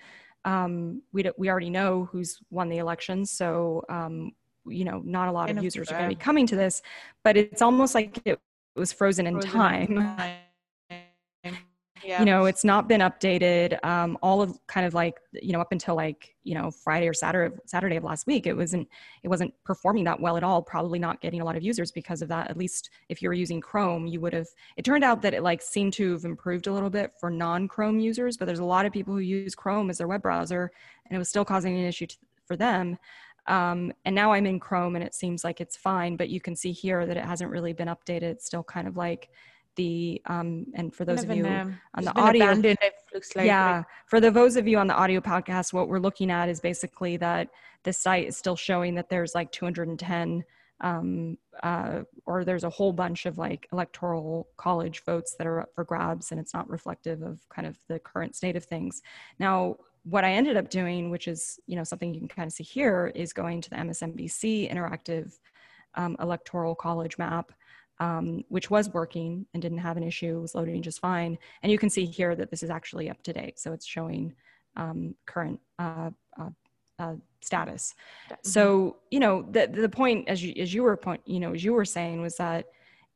um 0.45 1.03
we 1.13 1.21
don't 1.25 1.39
we 1.39 1.51
already 1.51 1.71
know 1.71 2.09
who's 2.11 2.41
won 2.51 2.69
the 2.69 2.79
election 2.79 3.25
so 3.27 3.83
um 3.89 4.33
you 4.67 4.85
know 4.85 5.03
not 5.05 5.29
a 5.29 5.33
lot 5.33 5.51
of 5.51 5.63
users 5.63 5.91
are 5.91 5.95
going 5.95 6.11
to 6.11 6.17
be 6.17 6.21
coming 6.21 6.47
to 6.47 6.57
this 6.57 6.83
but 7.25 7.37
it's 7.37 7.63
almost 7.63 7.95
like 7.95 8.21
it 8.25 8.41
was 8.77 8.93
frozen 8.93 9.27
in 9.27 9.35
frozen 9.35 9.51
time 9.51 9.97
time. 10.19 11.57
Yeah. 12.05 12.19
you 12.19 12.25
know 12.25 12.47
it's 12.47 12.65
not 12.65 12.89
been 12.89 13.01
updated 13.01 13.83
um, 13.85 14.19
all 14.23 14.43
of 14.43 14.59
kind 14.67 14.85
of 14.85 14.93
like 14.93 15.21
you 15.35 15.53
know 15.53 15.61
up 15.61 15.71
until 15.71 15.95
like 15.95 16.35
you 16.43 16.55
know 16.55 16.71
friday 16.71 17.07
or 17.07 17.15
saturday 17.15 17.55
saturday 17.65 17.97
of 17.97 18.03
last 18.03 18.27
week 18.27 18.47
it 18.47 18.57
wasn't 18.57 18.89
it 19.23 19.29
wasn't 19.29 19.55
performing 19.65 20.03
that 20.05 20.19
well 20.19 20.37
at 20.37 20.43
all 20.43 20.63
probably 20.63 20.99
not 20.99 21.21
getting 21.21 21.41
a 21.41 21.45
lot 21.45 21.57
of 21.57 21.63
users 21.63 21.93
because 21.93 22.21
of 22.21 22.29
that 22.29 22.51
at 22.51 22.57
least 22.57 22.91
if 23.09 23.23
you 23.23 23.29
were 23.29 23.35
using 23.35 23.61
chrome 23.61 24.07
you 24.07 24.21
would 24.21 24.33
have 24.33 24.49
it 24.77 24.85
turned 24.85 25.05
out 25.05 25.23
that 25.23 25.33
it 25.33 25.45
like 25.45 25.63
seemed 25.63 25.93
to 25.93 26.13
have 26.13 26.25
improved 26.25 26.67
a 26.67 26.73
little 26.73 26.91
bit 26.91 27.13
for 27.21 27.31
non 27.31 27.69
chrome 27.69 28.01
users 28.01 28.37
but 28.37 28.47
there's 28.47 28.59
a 28.59 28.65
lot 28.65 28.85
of 28.85 28.93
people 28.93 29.15
who 29.15 29.21
use 29.21 29.55
chrome 29.55 29.89
as 29.89 29.99
their 29.99 30.09
web 30.09 30.23
browser 30.23 30.73
and 31.07 31.15
it 31.15 31.19
was 31.19 31.29
still 31.29 31.45
causing 31.45 31.77
an 31.77 31.85
issue 31.85 32.07
to, 32.07 32.17
for 32.47 32.57
them 32.57 32.99
um, 33.47 33.93
and 34.05 34.15
now 34.15 34.33
i'm 34.33 34.47
in 34.47 34.61
chrome 34.61 34.95
and 34.95 35.05
it 35.05 35.15
seems 35.15 35.45
like 35.45 35.61
it's 35.61 35.77
fine 35.77 36.17
but 36.17 36.29
you 36.29 36.41
can 36.41 36.55
see 36.55 36.73
here 36.73 37.07
that 37.07 37.17
it 37.17 37.25
hasn't 37.25 37.51
really 37.51 37.73
been 37.73 37.89
updated 37.89 38.23
it's 38.23 38.47
still 38.47 38.63
kind 38.63 38.87
of 38.87 38.97
like 38.97 39.29
the 39.77 40.21
um, 40.27 40.67
and 40.75 40.95
for 40.95 41.05
those 41.05 41.25
of 41.25 41.35
you 41.35 41.47
um, 41.47 41.79
on 41.95 42.05
the 42.05 42.19
audio 42.19 42.51
it 42.51 42.79
looks 43.15 43.35
like. 43.35 43.47
yeah 43.47 43.77
right? 43.77 43.85
for 44.07 44.21
the 44.21 44.31
those 44.31 44.57
of 44.57 44.69
you 44.69 44.79
on 44.79 44.87
the 44.87 44.95
audio 44.95 45.21
podcast 45.21 45.73
what 45.73 45.89
we're 45.89 45.99
looking 45.99 46.31
at 46.31 46.49
is 46.49 46.61
basically 46.61 47.17
that 47.17 47.49
the 47.85 47.93
site 47.93 48.29
is 48.29 48.37
still 48.37 48.57
showing 48.57 48.95
that 48.95 49.09
there's 49.09 49.35
like 49.35 49.51
210 49.53 50.45
um, 50.83 51.39
uh, 51.63 52.03
or 52.27 52.45
there's 52.45 52.65
a 52.65 52.71
whole 52.71 52.93
bunch 52.93 53.25
of 53.25 53.39
like 53.39 53.69
electoral 53.73 54.49
college 54.57 55.03
votes 55.05 55.37
that 55.39 55.47
are 55.47 55.61
up 55.61 55.69
for 55.75 55.85
grabs 55.85 56.33
and 56.33 56.41
it's 56.41 56.53
not 56.53 56.69
reflective 56.69 57.23
of 57.23 57.41
kind 57.49 57.67
of 57.67 57.79
the 57.89 57.99
current 58.01 58.35
state 58.35 58.57
of 58.57 58.65
things 58.65 59.01
now 59.39 59.77
what 60.05 60.25
i 60.25 60.33
ended 60.33 60.57
up 60.57 60.69
doing 60.69 61.11
which 61.11 61.29
is 61.29 61.59
you 61.67 61.77
know 61.77 61.85
something 61.85 62.13
you 62.13 62.21
can 62.21 62.29
kind 62.29 62.47
of 62.47 62.53
see 62.53 62.65
here 62.65 63.13
is 63.15 63.33
going 63.33 63.61
to 63.61 63.71
the 63.71 63.77
msnbc 63.77 64.71
interactive 64.73 65.39
um, 65.95 66.17
electoral 66.21 66.75
college 66.75 67.19
map 67.19 67.53
um, 68.03 68.45
which 68.49 68.69
was 68.69 68.89
working 68.91 69.47
and 69.55 69.63
didn't 69.63 69.79
have 69.79 69.97
an 69.97 70.03
issue, 70.03 70.41
was 70.41 70.57
loading 70.57 70.83
just 70.83 70.99
fine. 70.99 71.39
And 71.63 71.71
you 71.71 71.79
can 71.79 71.89
see 71.89 72.05
here 72.05 72.35
that 72.35 72.51
this 72.51 72.65
is 72.65 72.71
actually 72.71 73.09
up 73.09 73.23
to 73.23 73.33
date. 73.33 73.61
So 73.61 73.73
it's 73.73 73.87
showing 73.87 74.35
um, 74.77 75.15
current 75.25 75.61
uh, 75.79 76.11
uh, 76.37 76.51
uh, 76.99 77.15
status. 77.43 77.95
So, 78.43 78.97
you 79.13 79.21
know, 79.21 79.47
the, 79.49 79.69
the 79.69 79.89
point 79.89 80.29
as 80.29 80.43
you, 80.43 80.53
as 80.61 80.75
you 80.75 80.83
were 80.83 80.97
point, 80.97 81.21
you 81.27 81.39
know, 81.39 81.55
as 81.55 81.63
you 81.63 81.73
were 81.73 81.85
saying 81.85 82.21
was 82.21 82.37
that 82.37 82.67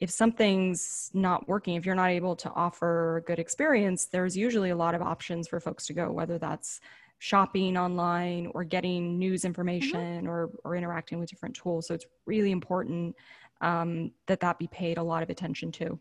if 0.00 0.10
something's 0.10 1.10
not 1.14 1.48
working, 1.48 1.74
if 1.74 1.86
you're 1.86 1.94
not 1.94 2.10
able 2.10 2.36
to 2.36 2.50
offer 2.50 3.18
a 3.18 3.22
good 3.22 3.38
experience, 3.38 4.06
there's 4.06 4.36
usually 4.36 4.70
a 4.70 4.76
lot 4.76 4.94
of 4.94 5.00
options 5.00 5.48
for 5.48 5.58
folks 5.58 5.86
to 5.86 5.94
go, 5.94 6.12
whether 6.12 6.38
that's 6.38 6.80
shopping 7.18 7.78
online 7.78 8.46
or 8.54 8.62
getting 8.62 9.18
news 9.18 9.46
information 9.46 10.26
or, 10.26 10.50
or 10.64 10.76
interacting 10.76 11.18
with 11.18 11.30
different 11.30 11.56
tools. 11.56 11.86
So 11.86 11.94
it's 11.94 12.04
really 12.26 12.50
important 12.50 13.16
um, 13.62 14.10
that 14.26 14.40
that 14.40 14.58
be 14.58 14.66
paid 14.66 14.98
a 14.98 15.02
lot 15.02 15.22
of 15.22 15.30
attention 15.30 15.72
to. 15.72 15.98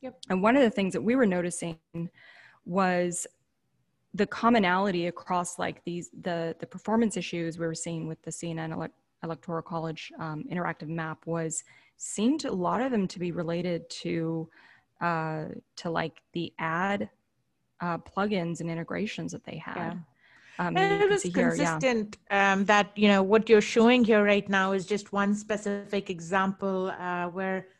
Yep. 0.00 0.18
And 0.30 0.42
one 0.42 0.56
of 0.56 0.62
the 0.62 0.70
things 0.70 0.94
that 0.94 1.02
we 1.02 1.16
were 1.16 1.26
noticing 1.26 1.78
was 2.64 3.26
the 4.14 4.26
commonality 4.26 5.08
across 5.08 5.58
like 5.58 5.84
these 5.84 6.10
the 6.22 6.56
the 6.60 6.66
performance 6.66 7.16
issues 7.16 7.58
we 7.58 7.66
were 7.66 7.74
seeing 7.74 8.08
with 8.08 8.20
the 8.22 8.30
CNN 8.30 8.72
elect, 8.72 8.94
electoral 9.22 9.62
college 9.62 10.12
um, 10.18 10.44
interactive 10.50 10.88
map 10.88 11.26
was 11.26 11.62
seemed 11.98 12.44
a 12.44 12.52
lot 12.52 12.80
of 12.80 12.90
them 12.90 13.06
to 13.08 13.18
be 13.18 13.32
related 13.32 13.88
to 13.90 14.48
uh, 15.00 15.44
to 15.76 15.90
like 15.90 16.22
the 16.32 16.52
ad 16.58 17.10
uh, 17.80 17.98
plugins 17.98 18.60
and 18.60 18.70
integrations 18.70 19.32
that 19.32 19.44
they 19.44 19.58
had. 19.58 19.76
Yeah. 19.76 19.94
Um, 20.60 20.76
and 20.76 21.02
it 21.02 21.08
was 21.08 21.22
here, 21.22 21.54
yeah. 21.54 21.78
consistent 21.78 22.16
um, 22.30 22.64
that 22.64 22.90
you 22.96 23.06
know 23.08 23.22
what 23.22 23.48
you're 23.48 23.60
showing 23.60 24.04
here 24.04 24.24
right 24.24 24.48
now 24.48 24.72
is 24.72 24.86
just 24.86 25.12
one 25.12 25.34
specific 25.34 26.10
example 26.10 26.92
uh, 26.98 27.26
where 27.26 27.58
Yeah. 27.58 27.77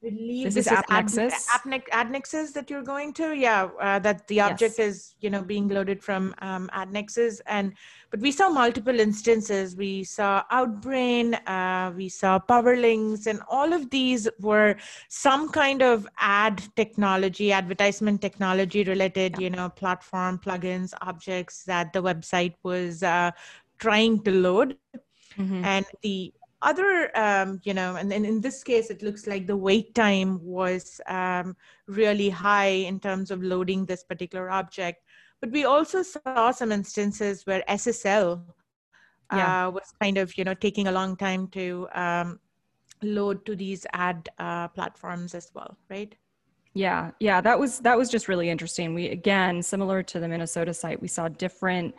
Believe 0.00 0.44
This 0.44 0.54
this, 0.54 0.66
is 0.66 0.72
is 0.72 0.78
Ad- 0.78 1.06
AppNexus. 1.06 1.46
AppNex- 1.48 1.88
AdNexus 1.92 2.52
that 2.54 2.70
you're 2.70 2.82
going 2.82 3.12
to. 3.14 3.34
Yeah, 3.34 3.68
uh, 3.80 3.98
that 4.00 4.26
the 4.28 4.40
object 4.40 4.78
Yes. 4.78 4.88
is 4.88 5.14
you 5.20 5.30
know 5.30 5.42
being 5.42 5.68
loaded 5.68 6.02
from 6.02 6.34
um, 6.40 6.70
AdNexus, 6.74 7.40
and 7.46 7.72
but 8.10 8.20
we 8.20 8.30
saw 8.32 8.48
multiple 8.48 8.98
instances. 8.98 9.76
We 9.76 10.04
saw 10.04 10.42
Outbrain, 10.50 11.34
uh, 11.46 11.92
we 11.96 12.08
saw 12.08 12.38
Powerlinks, 12.38 13.26
and 13.26 13.40
all 13.48 13.72
of 13.72 13.90
these 13.90 14.28
were 14.40 14.76
some 15.08 15.48
kind 15.50 15.82
of 15.82 16.06
ad 16.18 16.62
technology, 16.76 17.52
advertisement 17.52 18.20
technology 18.22 18.84
related, 18.84 19.38
you 19.38 19.50
know, 19.50 19.68
platform 19.68 20.38
plugins, 20.38 20.92
objects 21.02 21.64
that 21.64 21.92
the 21.92 22.02
website 22.02 22.54
was 22.62 23.02
uh, 23.02 23.30
trying 23.78 24.22
to 24.22 24.30
load 24.30 24.76
Mhm. 25.38 25.64
and 25.64 25.84
the 26.02 26.32
other 26.64 27.16
um, 27.16 27.60
you 27.64 27.74
know 27.74 27.96
and, 27.96 28.12
and 28.12 28.26
in 28.26 28.40
this 28.40 28.62
case 28.62 28.90
it 28.90 29.02
looks 29.02 29.26
like 29.26 29.46
the 29.46 29.56
wait 29.56 29.94
time 29.94 30.42
was 30.42 31.00
um, 31.08 31.56
really 31.86 32.30
high 32.30 32.76
in 32.90 32.98
terms 33.00 33.30
of 33.30 33.42
loading 33.42 33.84
this 33.86 34.04
particular 34.04 34.50
object 34.50 35.02
but 35.40 35.50
we 35.50 35.64
also 35.64 36.02
saw 36.02 36.50
some 36.50 36.72
instances 36.72 37.46
where 37.46 37.62
ssl 37.68 38.42
Yeah. 39.30 39.66
uh, 39.66 39.70
was 39.70 39.92
kind 40.00 40.18
of 40.18 40.36
you 40.38 40.44
know 40.44 40.54
taking 40.54 40.86
a 40.88 40.92
long 40.92 41.16
time 41.16 41.48
to 41.48 41.88
um, 41.94 42.40
load 43.02 43.44
to 43.46 43.56
these 43.56 43.86
ad 43.92 44.28
uh, 44.38 44.68
platforms 44.68 45.34
as 45.34 45.50
well 45.54 45.76
right 45.90 46.16
Yeah, 46.76 47.12
yeah, 47.20 47.40
that 47.40 47.58
was 47.58 47.78
that 47.80 47.96
was 47.96 48.10
just 48.10 48.26
really 48.26 48.50
interesting. 48.50 48.94
We 48.94 49.08
again, 49.08 49.62
similar 49.62 50.02
to 50.04 50.18
the 50.18 50.26
Minnesota 50.26 50.74
site, 50.74 51.00
we 51.00 51.06
saw 51.08 51.28
different 51.28 51.94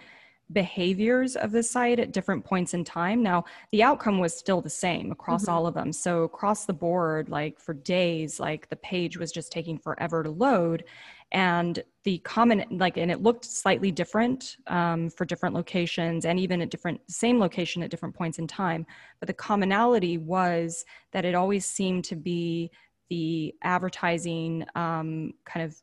behaviors 0.52 1.36
of 1.36 1.52
the 1.52 1.64
site 1.64 2.00
at 2.00 2.12
different 2.12 2.46
points 2.46 2.74
in 2.74 2.84
time. 2.84 3.24
Now, 3.24 3.46
the 3.72 3.82
outcome 3.84 4.20
was 4.20 4.38
still 4.38 4.62
the 4.62 4.70
same 4.70 5.12
across 5.12 5.46
Mhm. 5.46 5.52
all 5.52 5.68
of 5.68 5.74
them. 5.74 5.92
So 5.92 6.24
across 6.24 6.66
the 6.66 6.74
board, 6.74 7.30
like 7.30 7.60
for 7.60 7.74
days, 7.74 8.40
like 8.40 8.70
the 8.70 8.76
page 8.76 9.18
was 9.18 9.32
just 9.32 9.52
taking 9.52 9.78
forever 9.78 10.24
to 10.24 10.30
load, 10.30 10.84
and 11.32 11.84
the 12.04 12.20
common 12.20 12.64
like, 12.70 12.98
and 12.98 13.10
it 13.10 13.24
looked 13.24 13.46
slightly 13.46 13.92
different 13.92 14.58
um, 14.68 15.10
for 15.10 15.26
different 15.26 15.56
locations, 15.56 16.26
and 16.26 16.40
even 16.40 16.62
at 16.62 16.70
different 16.70 17.02
same 17.10 17.40
location 17.40 17.82
at 17.82 17.90
different 17.90 18.16
points 18.16 18.38
in 18.38 18.46
time. 18.48 18.86
But 19.20 19.28
the 19.28 19.34
commonality 19.34 20.18
was 20.20 20.86
that 21.12 21.26
it 21.26 21.34
always 21.34 21.66
seemed 21.66 22.06
to 22.06 22.16
be 22.16 22.70
the 23.10 23.54
advertising 23.64 24.66
um, 24.76 25.34
kind 25.46 25.66
of 25.66 25.76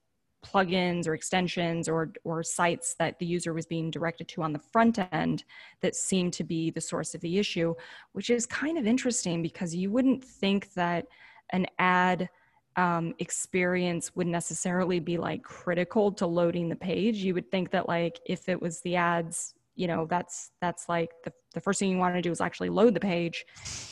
plugins 0.44 1.06
or 1.06 1.14
extensions 1.14 1.88
or 1.88 2.12
or 2.24 2.42
sites 2.42 2.94
that 2.98 3.18
the 3.18 3.26
user 3.26 3.52
was 3.52 3.66
being 3.66 3.90
directed 3.90 4.28
to 4.28 4.42
on 4.42 4.52
the 4.52 4.58
front 4.58 4.98
end 5.12 5.44
that 5.80 5.94
seemed 5.94 6.32
to 6.32 6.44
be 6.44 6.70
the 6.70 6.80
source 6.80 7.14
of 7.14 7.20
the 7.20 7.38
issue 7.38 7.74
which 8.12 8.30
is 8.30 8.46
kind 8.46 8.76
of 8.76 8.86
interesting 8.86 9.42
because 9.42 9.74
you 9.74 9.90
wouldn't 9.90 10.24
think 10.24 10.72
that 10.74 11.06
an 11.50 11.66
ad 11.78 12.28
um, 12.76 13.14
experience 13.18 14.14
would 14.16 14.26
necessarily 14.26 14.98
be 14.98 15.18
like 15.18 15.42
critical 15.42 16.10
to 16.12 16.26
loading 16.26 16.68
the 16.68 16.76
page. 16.76 17.18
You 17.18 17.34
would 17.34 17.50
think 17.50 17.70
that 17.70 17.88
like 17.88 18.20
if 18.26 18.48
it 18.48 18.60
was 18.60 18.80
the 18.80 18.96
ads 18.96 19.54
you 19.74 19.86
know 19.86 20.06
that's 20.06 20.50
that's 20.60 20.86
like 20.86 21.10
the, 21.24 21.32
the 21.54 21.60
first 21.60 21.80
thing 21.80 21.90
you 21.90 21.96
want 21.96 22.14
to 22.14 22.20
do 22.20 22.30
is 22.30 22.42
actually 22.42 22.68
load 22.68 22.94
the 22.94 23.00
page. 23.00 23.46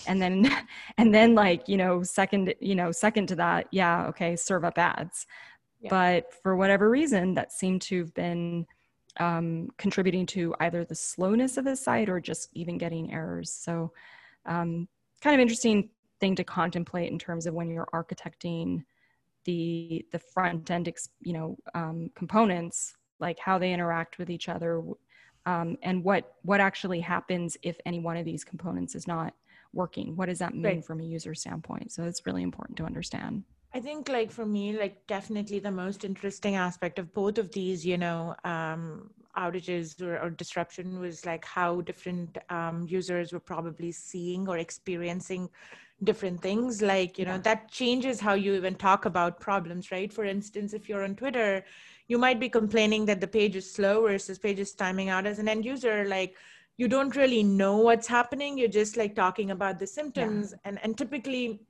And 0.06 0.20
then 0.20 0.50
and 0.98 1.14
then 1.14 1.34
like 1.34 1.68
you 1.68 1.76
know 1.76 2.02
second 2.02 2.54
you 2.60 2.74
know 2.74 2.92
second 2.92 3.26
to 3.28 3.36
that 3.36 3.66
yeah 3.70 4.06
okay 4.08 4.36
serve 4.36 4.64
up 4.64 4.78
ads 4.78 5.26
Yeah. 5.80 5.88
but 5.90 6.34
for 6.42 6.56
whatever 6.56 6.90
reason 6.90 7.34
that 7.34 7.52
seemed 7.52 7.82
to 7.82 8.00
have 8.00 8.14
been 8.14 8.66
um, 9.18 9.68
contributing 9.76 10.26
to 10.26 10.54
either 10.60 10.84
the 10.84 10.94
slowness 10.94 11.56
of 11.56 11.64
the 11.64 11.74
site 11.74 12.08
or 12.08 12.20
just 12.20 12.48
even 12.52 12.78
getting 12.78 13.12
errors. 13.12 13.50
So, 13.50 13.92
um, 14.46 14.88
kind 15.20 15.34
of 15.34 15.40
interesting 15.40 15.90
thing 16.20 16.36
to 16.36 16.44
contemplate 16.44 17.10
in 17.10 17.18
terms 17.18 17.46
of 17.46 17.54
when 17.54 17.70
you're 17.70 17.88
architecting 17.92 18.84
the 19.44 20.04
the 20.12 20.18
front 20.18 20.70
end, 20.70 20.92
you 21.20 21.32
know, 21.32 21.56
um, 21.74 22.10
components, 22.14 22.94
like 23.18 23.38
how 23.38 23.58
they 23.58 23.72
interact 23.72 24.18
with 24.18 24.30
each 24.30 24.48
other, 24.48 24.82
um, 25.46 25.76
and 25.82 26.04
what 26.04 26.34
what 26.42 26.60
actually 26.60 27.00
happens 27.00 27.56
if 27.62 27.78
any 27.86 27.98
one 27.98 28.16
of 28.16 28.24
these 28.24 28.44
components 28.44 28.94
is 28.94 29.06
not 29.06 29.34
working. 29.72 30.16
What 30.16 30.26
does 30.26 30.40
that 30.40 30.54
mean 30.54 30.64
right. 30.64 30.84
from 30.84 31.00
a 31.00 31.04
user 31.04 31.34
standpoint? 31.34 31.92
So 31.92 32.04
it's 32.04 32.26
really 32.26 32.42
important 32.42 32.76
to 32.78 32.84
understand. 32.84 33.44
I 33.72 33.80
think 33.80 34.08
like 34.08 34.30
for 34.32 34.44
me, 34.44 34.76
like 34.76 35.06
definitely 35.06 35.60
the 35.60 35.70
most 35.70 36.04
interesting 36.04 36.56
aspect 36.56 36.98
of 36.98 37.12
both 37.14 37.38
of 37.38 37.52
these, 37.52 37.86
you 37.86 37.98
know, 37.98 38.34
um, 38.44 39.10
outages 39.36 40.00
or, 40.02 40.18
or, 40.18 40.30
disruption 40.30 40.98
was 40.98 41.24
like 41.24 41.44
how 41.44 41.80
different 41.82 42.36
um, 42.50 42.84
users 42.88 43.32
were 43.32 43.40
probably 43.40 43.92
seeing 43.92 44.48
or 44.48 44.58
experiencing 44.58 45.48
different 46.02 46.42
things. 46.42 46.82
Like, 46.82 47.16
you 47.16 47.24
know, 47.24 47.38
that 47.38 47.70
changes 47.70 48.18
how 48.18 48.34
you 48.34 48.54
even 48.54 48.74
talk 48.74 49.04
about 49.04 49.38
problems, 49.38 49.92
right? 49.92 50.12
For 50.12 50.24
instance, 50.24 50.72
if 50.72 50.88
you're 50.88 51.04
on 51.04 51.14
Twitter, 51.14 51.64
you 52.08 52.18
might 52.18 52.40
be 52.40 52.48
complaining 52.48 53.06
that 53.06 53.20
the 53.20 53.28
page 53.28 53.54
is 53.54 53.72
slow 53.72 54.02
versus 54.02 54.38
page 54.38 54.58
is 54.58 54.72
timing 54.72 55.10
out 55.10 55.26
as 55.26 55.38
an 55.38 55.48
end 55.48 55.64
user. 55.64 56.04
Like, 56.06 56.34
you 56.76 56.88
don't 56.88 57.14
really 57.14 57.44
know 57.44 57.76
what's 57.76 58.08
happening. 58.08 58.58
You're 58.58 58.68
just 58.68 58.96
like 58.96 59.14
talking 59.14 59.52
about 59.52 59.78
the 59.78 59.86
symptoms. 59.86 60.52
Yeah. 60.52 60.58
And, 60.64 60.80
and 60.82 60.98
typically, 60.98 61.60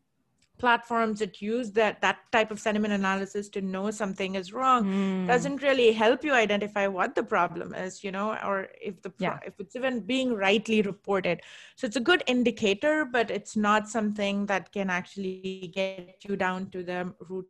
platforms 0.60 1.18
that 1.18 1.40
use 1.40 1.72
that 1.72 2.00
that 2.00 2.18
type 2.30 2.50
of 2.50 2.60
sentiment 2.60 2.92
analysis 2.92 3.48
to 3.48 3.60
know 3.60 3.90
something 3.90 4.34
is 4.34 4.52
wrong 4.52 4.84
mm. 4.84 5.26
doesn't 5.26 5.62
really 5.62 5.90
help 5.92 6.22
you 6.22 6.32
identify 6.32 6.86
what 6.86 7.14
the 7.14 7.22
problem 7.22 7.74
is 7.74 8.04
you 8.04 8.12
know 8.12 8.28
or 8.44 8.68
if 8.80 9.00
the 9.02 9.12
yeah. 9.18 9.38
if 9.44 9.58
it's 9.58 9.74
even 9.74 10.00
being 10.00 10.34
rightly 10.34 10.82
reported 10.82 11.40
so 11.76 11.86
it's 11.86 11.96
a 11.96 12.06
good 12.10 12.22
indicator 12.26 13.04
but 13.04 13.30
it's 13.30 13.56
not 13.56 13.88
something 13.88 14.44
that 14.46 14.70
can 14.72 14.90
actually 14.90 15.72
get 15.74 16.16
you 16.28 16.36
down 16.36 16.68
to 16.70 16.82
the 16.82 17.12
root 17.28 17.46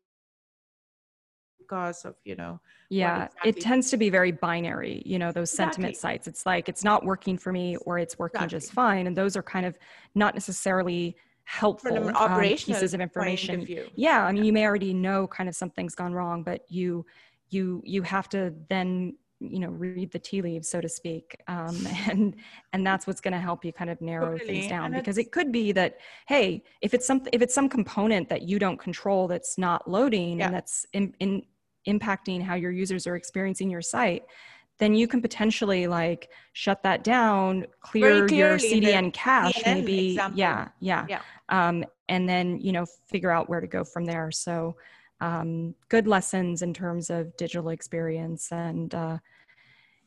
cause 1.70 2.04
of 2.04 2.16
you 2.24 2.34
know 2.34 2.60
yeah 2.88 3.26
exactly. 3.26 3.50
it 3.50 3.60
tends 3.60 3.90
to 3.90 3.96
be 3.96 4.10
very 4.10 4.32
binary 4.32 5.02
you 5.06 5.18
know 5.18 5.30
those 5.30 5.50
sentiment 5.50 5.94
exactly. 5.94 6.16
sites 6.16 6.26
it's 6.26 6.44
like 6.44 6.68
it's 6.68 6.82
not 6.82 7.04
working 7.04 7.38
for 7.38 7.52
me 7.52 7.76
or 7.86 7.98
it's 7.98 8.18
working 8.18 8.42
exactly. 8.42 8.58
just 8.58 8.72
fine 8.72 9.06
and 9.06 9.16
those 9.16 9.36
are 9.36 9.42
kind 9.42 9.64
of 9.64 9.78
not 10.14 10.34
necessarily 10.34 11.16
helpful 11.50 12.16
um, 12.16 12.40
pieces 12.40 12.94
of 12.94 13.00
information. 13.00 13.62
Of 13.62 13.68
yeah, 13.96 14.24
I 14.24 14.32
mean, 14.32 14.44
you 14.44 14.52
may 14.52 14.64
already 14.64 14.94
know 14.94 15.26
kind 15.26 15.48
of 15.48 15.56
something's 15.56 15.94
gone 15.94 16.12
wrong, 16.12 16.42
but 16.44 16.64
you 16.68 17.04
you 17.50 17.82
you 17.84 18.02
have 18.02 18.28
to 18.28 18.54
then 18.68 19.16
you 19.40 19.58
know 19.58 19.70
read 19.70 20.12
the 20.12 20.18
tea 20.18 20.42
leaves 20.42 20.68
so 20.68 20.82
to 20.82 20.88
speak 20.88 21.34
um, 21.48 21.86
and 22.10 22.36
and 22.74 22.86
that's 22.86 23.06
what's 23.06 23.22
going 23.22 23.32
to 23.32 23.40
help 23.40 23.64
you 23.64 23.72
kind 23.72 23.88
of 23.88 23.98
narrow 24.02 24.32
totally. 24.32 24.60
things 24.60 24.68
down 24.68 24.92
and 24.92 24.96
because 24.96 25.16
it 25.16 25.32
could 25.32 25.50
be 25.50 25.72
that 25.72 25.96
hey 26.28 26.62
if 26.82 26.92
it's 26.92 27.06
something 27.06 27.30
if 27.32 27.40
it's 27.40 27.54
some 27.54 27.66
component 27.66 28.28
that 28.28 28.42
you 28.42 28.58
don't 28.58 28.78
control 28.78 29.26
that's 29.26 29.56
not 29.56 29.90
loading 29.90 30.38
yeah. 30.38 30.44
and 30.44 30.54
that's 30.54 30.84
in, 30.92 31.14
in 31.20 31.42
impacting 31.88 32.42
how 32.42 32.54
your 32.54 32.70
users 32.70 33.06
are 33.06 33.16
experiencing 33.16 33.70
your 33.70 33.80
site 33.80 34.24
then 34.80 34.94
you 34.94 35.06
can 35.06 35.20
potentially 35.20 35.86
like 35.86 36.30
shut 36.54 36.82
that 36.82 37.04
down, 37.04 37.66
clear 37.82 38.26
your 38.28 38.56
CDN 38.56 39.12
cache, 39.12 39.60
maybe. 39.64 40.12
Example. 40.12 40.38
Yeah, 40.38 40.68
yeah. 40.80 41.06
yeah. 41.08 41.20
Um, 41.50 41.84
and 42.08 42.28
then, 42.28 42.60
you 42.60 42.72
know, 42.72 42.86
figure 43.08 43.30
out 43.30 43.48
where 43.48 43.60
to 43.60 43.66
go 43.66 43.84
from 43.84 44.04
there. 44.04 44.30
So, 44.30 44.76
um, 45.20 45.74
good 45.88 46.06
lessons 46.06 46.62
in 46.62 46.72
terms 46.72 47.10
of 47.10 47.36
digital 47.36 47.68
experience 47.68 48.50
and, 48.52 48.94
uh, 48.94 49.18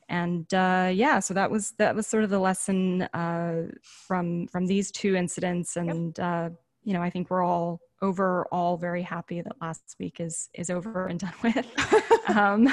and 0.09 0.51
uh, 0.53 0.91
yeah, 0.93 1.19
so 1.19 1.33
that 1.33 1.49
was 1.49 1.71
that 1.77 1.95
was 1.95 2.07
sort 2.07 2.23
of 2.23 2.29
the 2.29 2.39
lesson 2.39 3.03
uh, 3.13 3.63
from 3.81 4.47
from 4.47 4.67
these 4.67 4.91
two 4.91 5.15
incidents, 5.15 5.77
and 5.77 6.17
yep. 6.17 6.25
uh, 6.25 6.49
you 6.83 6.93
know, 6.93 7.01
I 7.01 7.09
think 7.09 7.29
we're 7.29 7.43
all 7.43 7.79
overall 8.03 8.75
very 8.75 9.01
happy 9.01 9.41
that 9.41 9.53
last 9.61 9.95
week 9.99 10.19
is 10.19 10.49
is 10.53 10.69
over 10.69 11.07
and 11.07 11.19
done 11.19 11.33
with. 11.41 11.65
um, 12.35 12.67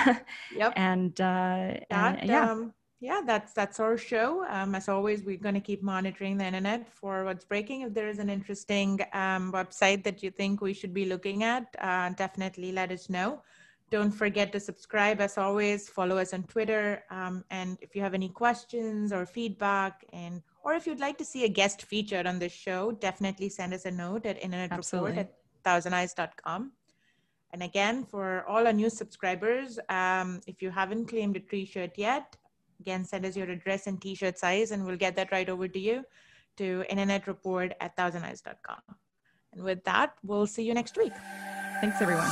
yep. 0.55 0.73
And, 0.77 1.19
uh, 1.21 1.79
that, 1.89 2.19
and 2.21 2.29
yeah. 2.29 2.65
Yeah, 3.01 3.23
that's 3.25 3.55
that's 3.55 3.81
our 3.81 3.97
show. 3.97 4.45
Um, 4.51 4.75
as 4.75 4.87
always, 4.87 5.23
we're 5.23 5.39
going 5.39 5.55
to 5.55 5.61
keep 5.61 5.83
monitoring 5.83 6.37
the 6.37 6.45
internet 6.45 6.87
for 6.87 7.25
what's 7.25 7.47
breaking. 7.47 7.81
If 7.81 7.95
there 7.95 8.09
is 8.09 8.19
an 8.19 8.29
interesting 8.29 9.01
um, 9.15 9.53
website 9.53 10.05
that 10.05 10.23
you 10.23 10.31
think 10.31 10.61
we 10.61 10.75
should 10.75 10.93
be 10.93 11.07
looking 11.07 11.43
at, 11.43 11.75
uh, 11.81 12.11
definitely 12.11 12.73
let 12.73 12.93
us 12.93 13.09
know. 13.09 13.41
Don't 13.91 14.13
forget 14.13 14.53
to 14.53 14.61
subscribe. 14.61 15.19
As 15.23 15.39
always, 15.39 15.89
follow 15.89 16.19
us 16.19 16.35
on 16.35 16.43
Twitter. 16.43 17.03
Um, 17.11 17.43
and 17.51 17.79
if 17.81 17.97
you 17.97 18.03
have 18.03 18.13
any 18.13 18.29
questions 18.29 19.15
or 19.15 19.25
feedback, 19.25 20.05
and 20.13 20.43
or 20.63 20.75
if 20.75 20.87
you'd 20.87 21.01
like 21.01 21.17
to 21.19 21.25
see 21.25 21.45
a 21.45 21.49
guest 21.49 21.83
featured 21.83 22.27
on 22.27 22.39
this 22.39 22.53
show, 22.53 22.93
definitely 22.93 23.49
send 23.49 23.73
us 23.73 23.87
a 23.87 23.91
note 23.91 24.27
at 24.27 24.41
internetreport 24.43 25.17
at 25.17 25.33
thousandeyes.com. 25.65 26.73
And 27.53 27.63
again, 27.63 28.05
for 28.05 28.45
all 28.47 28.67
our 28.67 28.75
new 28.75 28.91
subscribers, 28.91 29.79
um, 29.89 30.41
if 30.47 30.61
you 30.61 30.71
haven't 30.71 31.07
claimed 31.07 31.37
a 31.37 31.41
t-shirt 31.41 31.97
yet, 31.97 32.37
again, 32.81 33.05
send 33.05 33.25
us 33.25 33.37
your 33.37 33.49
address 33.49 33.87
and 33.87 34.01
t-shirt 34.01 34.39
size, 34.39 34.71
and 34.71 34.85
we'll 34.85 34.97
get 34.97 35.17
that 35.17 35.31
right 35.31 35.49
over 35.49 35.69
to 35.69 35.79
you 35.79 36.05
to 36.57 36.85
internetreport 36.91 37.73
at 37.81 37.97
thousandeyes.com. 37.97 38.81
And 39.53 39.63
with 39.63 39.85
that, 39.85 40.15
we'll 40.23 40.47
see 40.47 40.63
you 40.65 40.75
next 40.75 40.97
week. 40.97 41.13
Thanks, 41.81 42.01
everyone. 42.01 42.31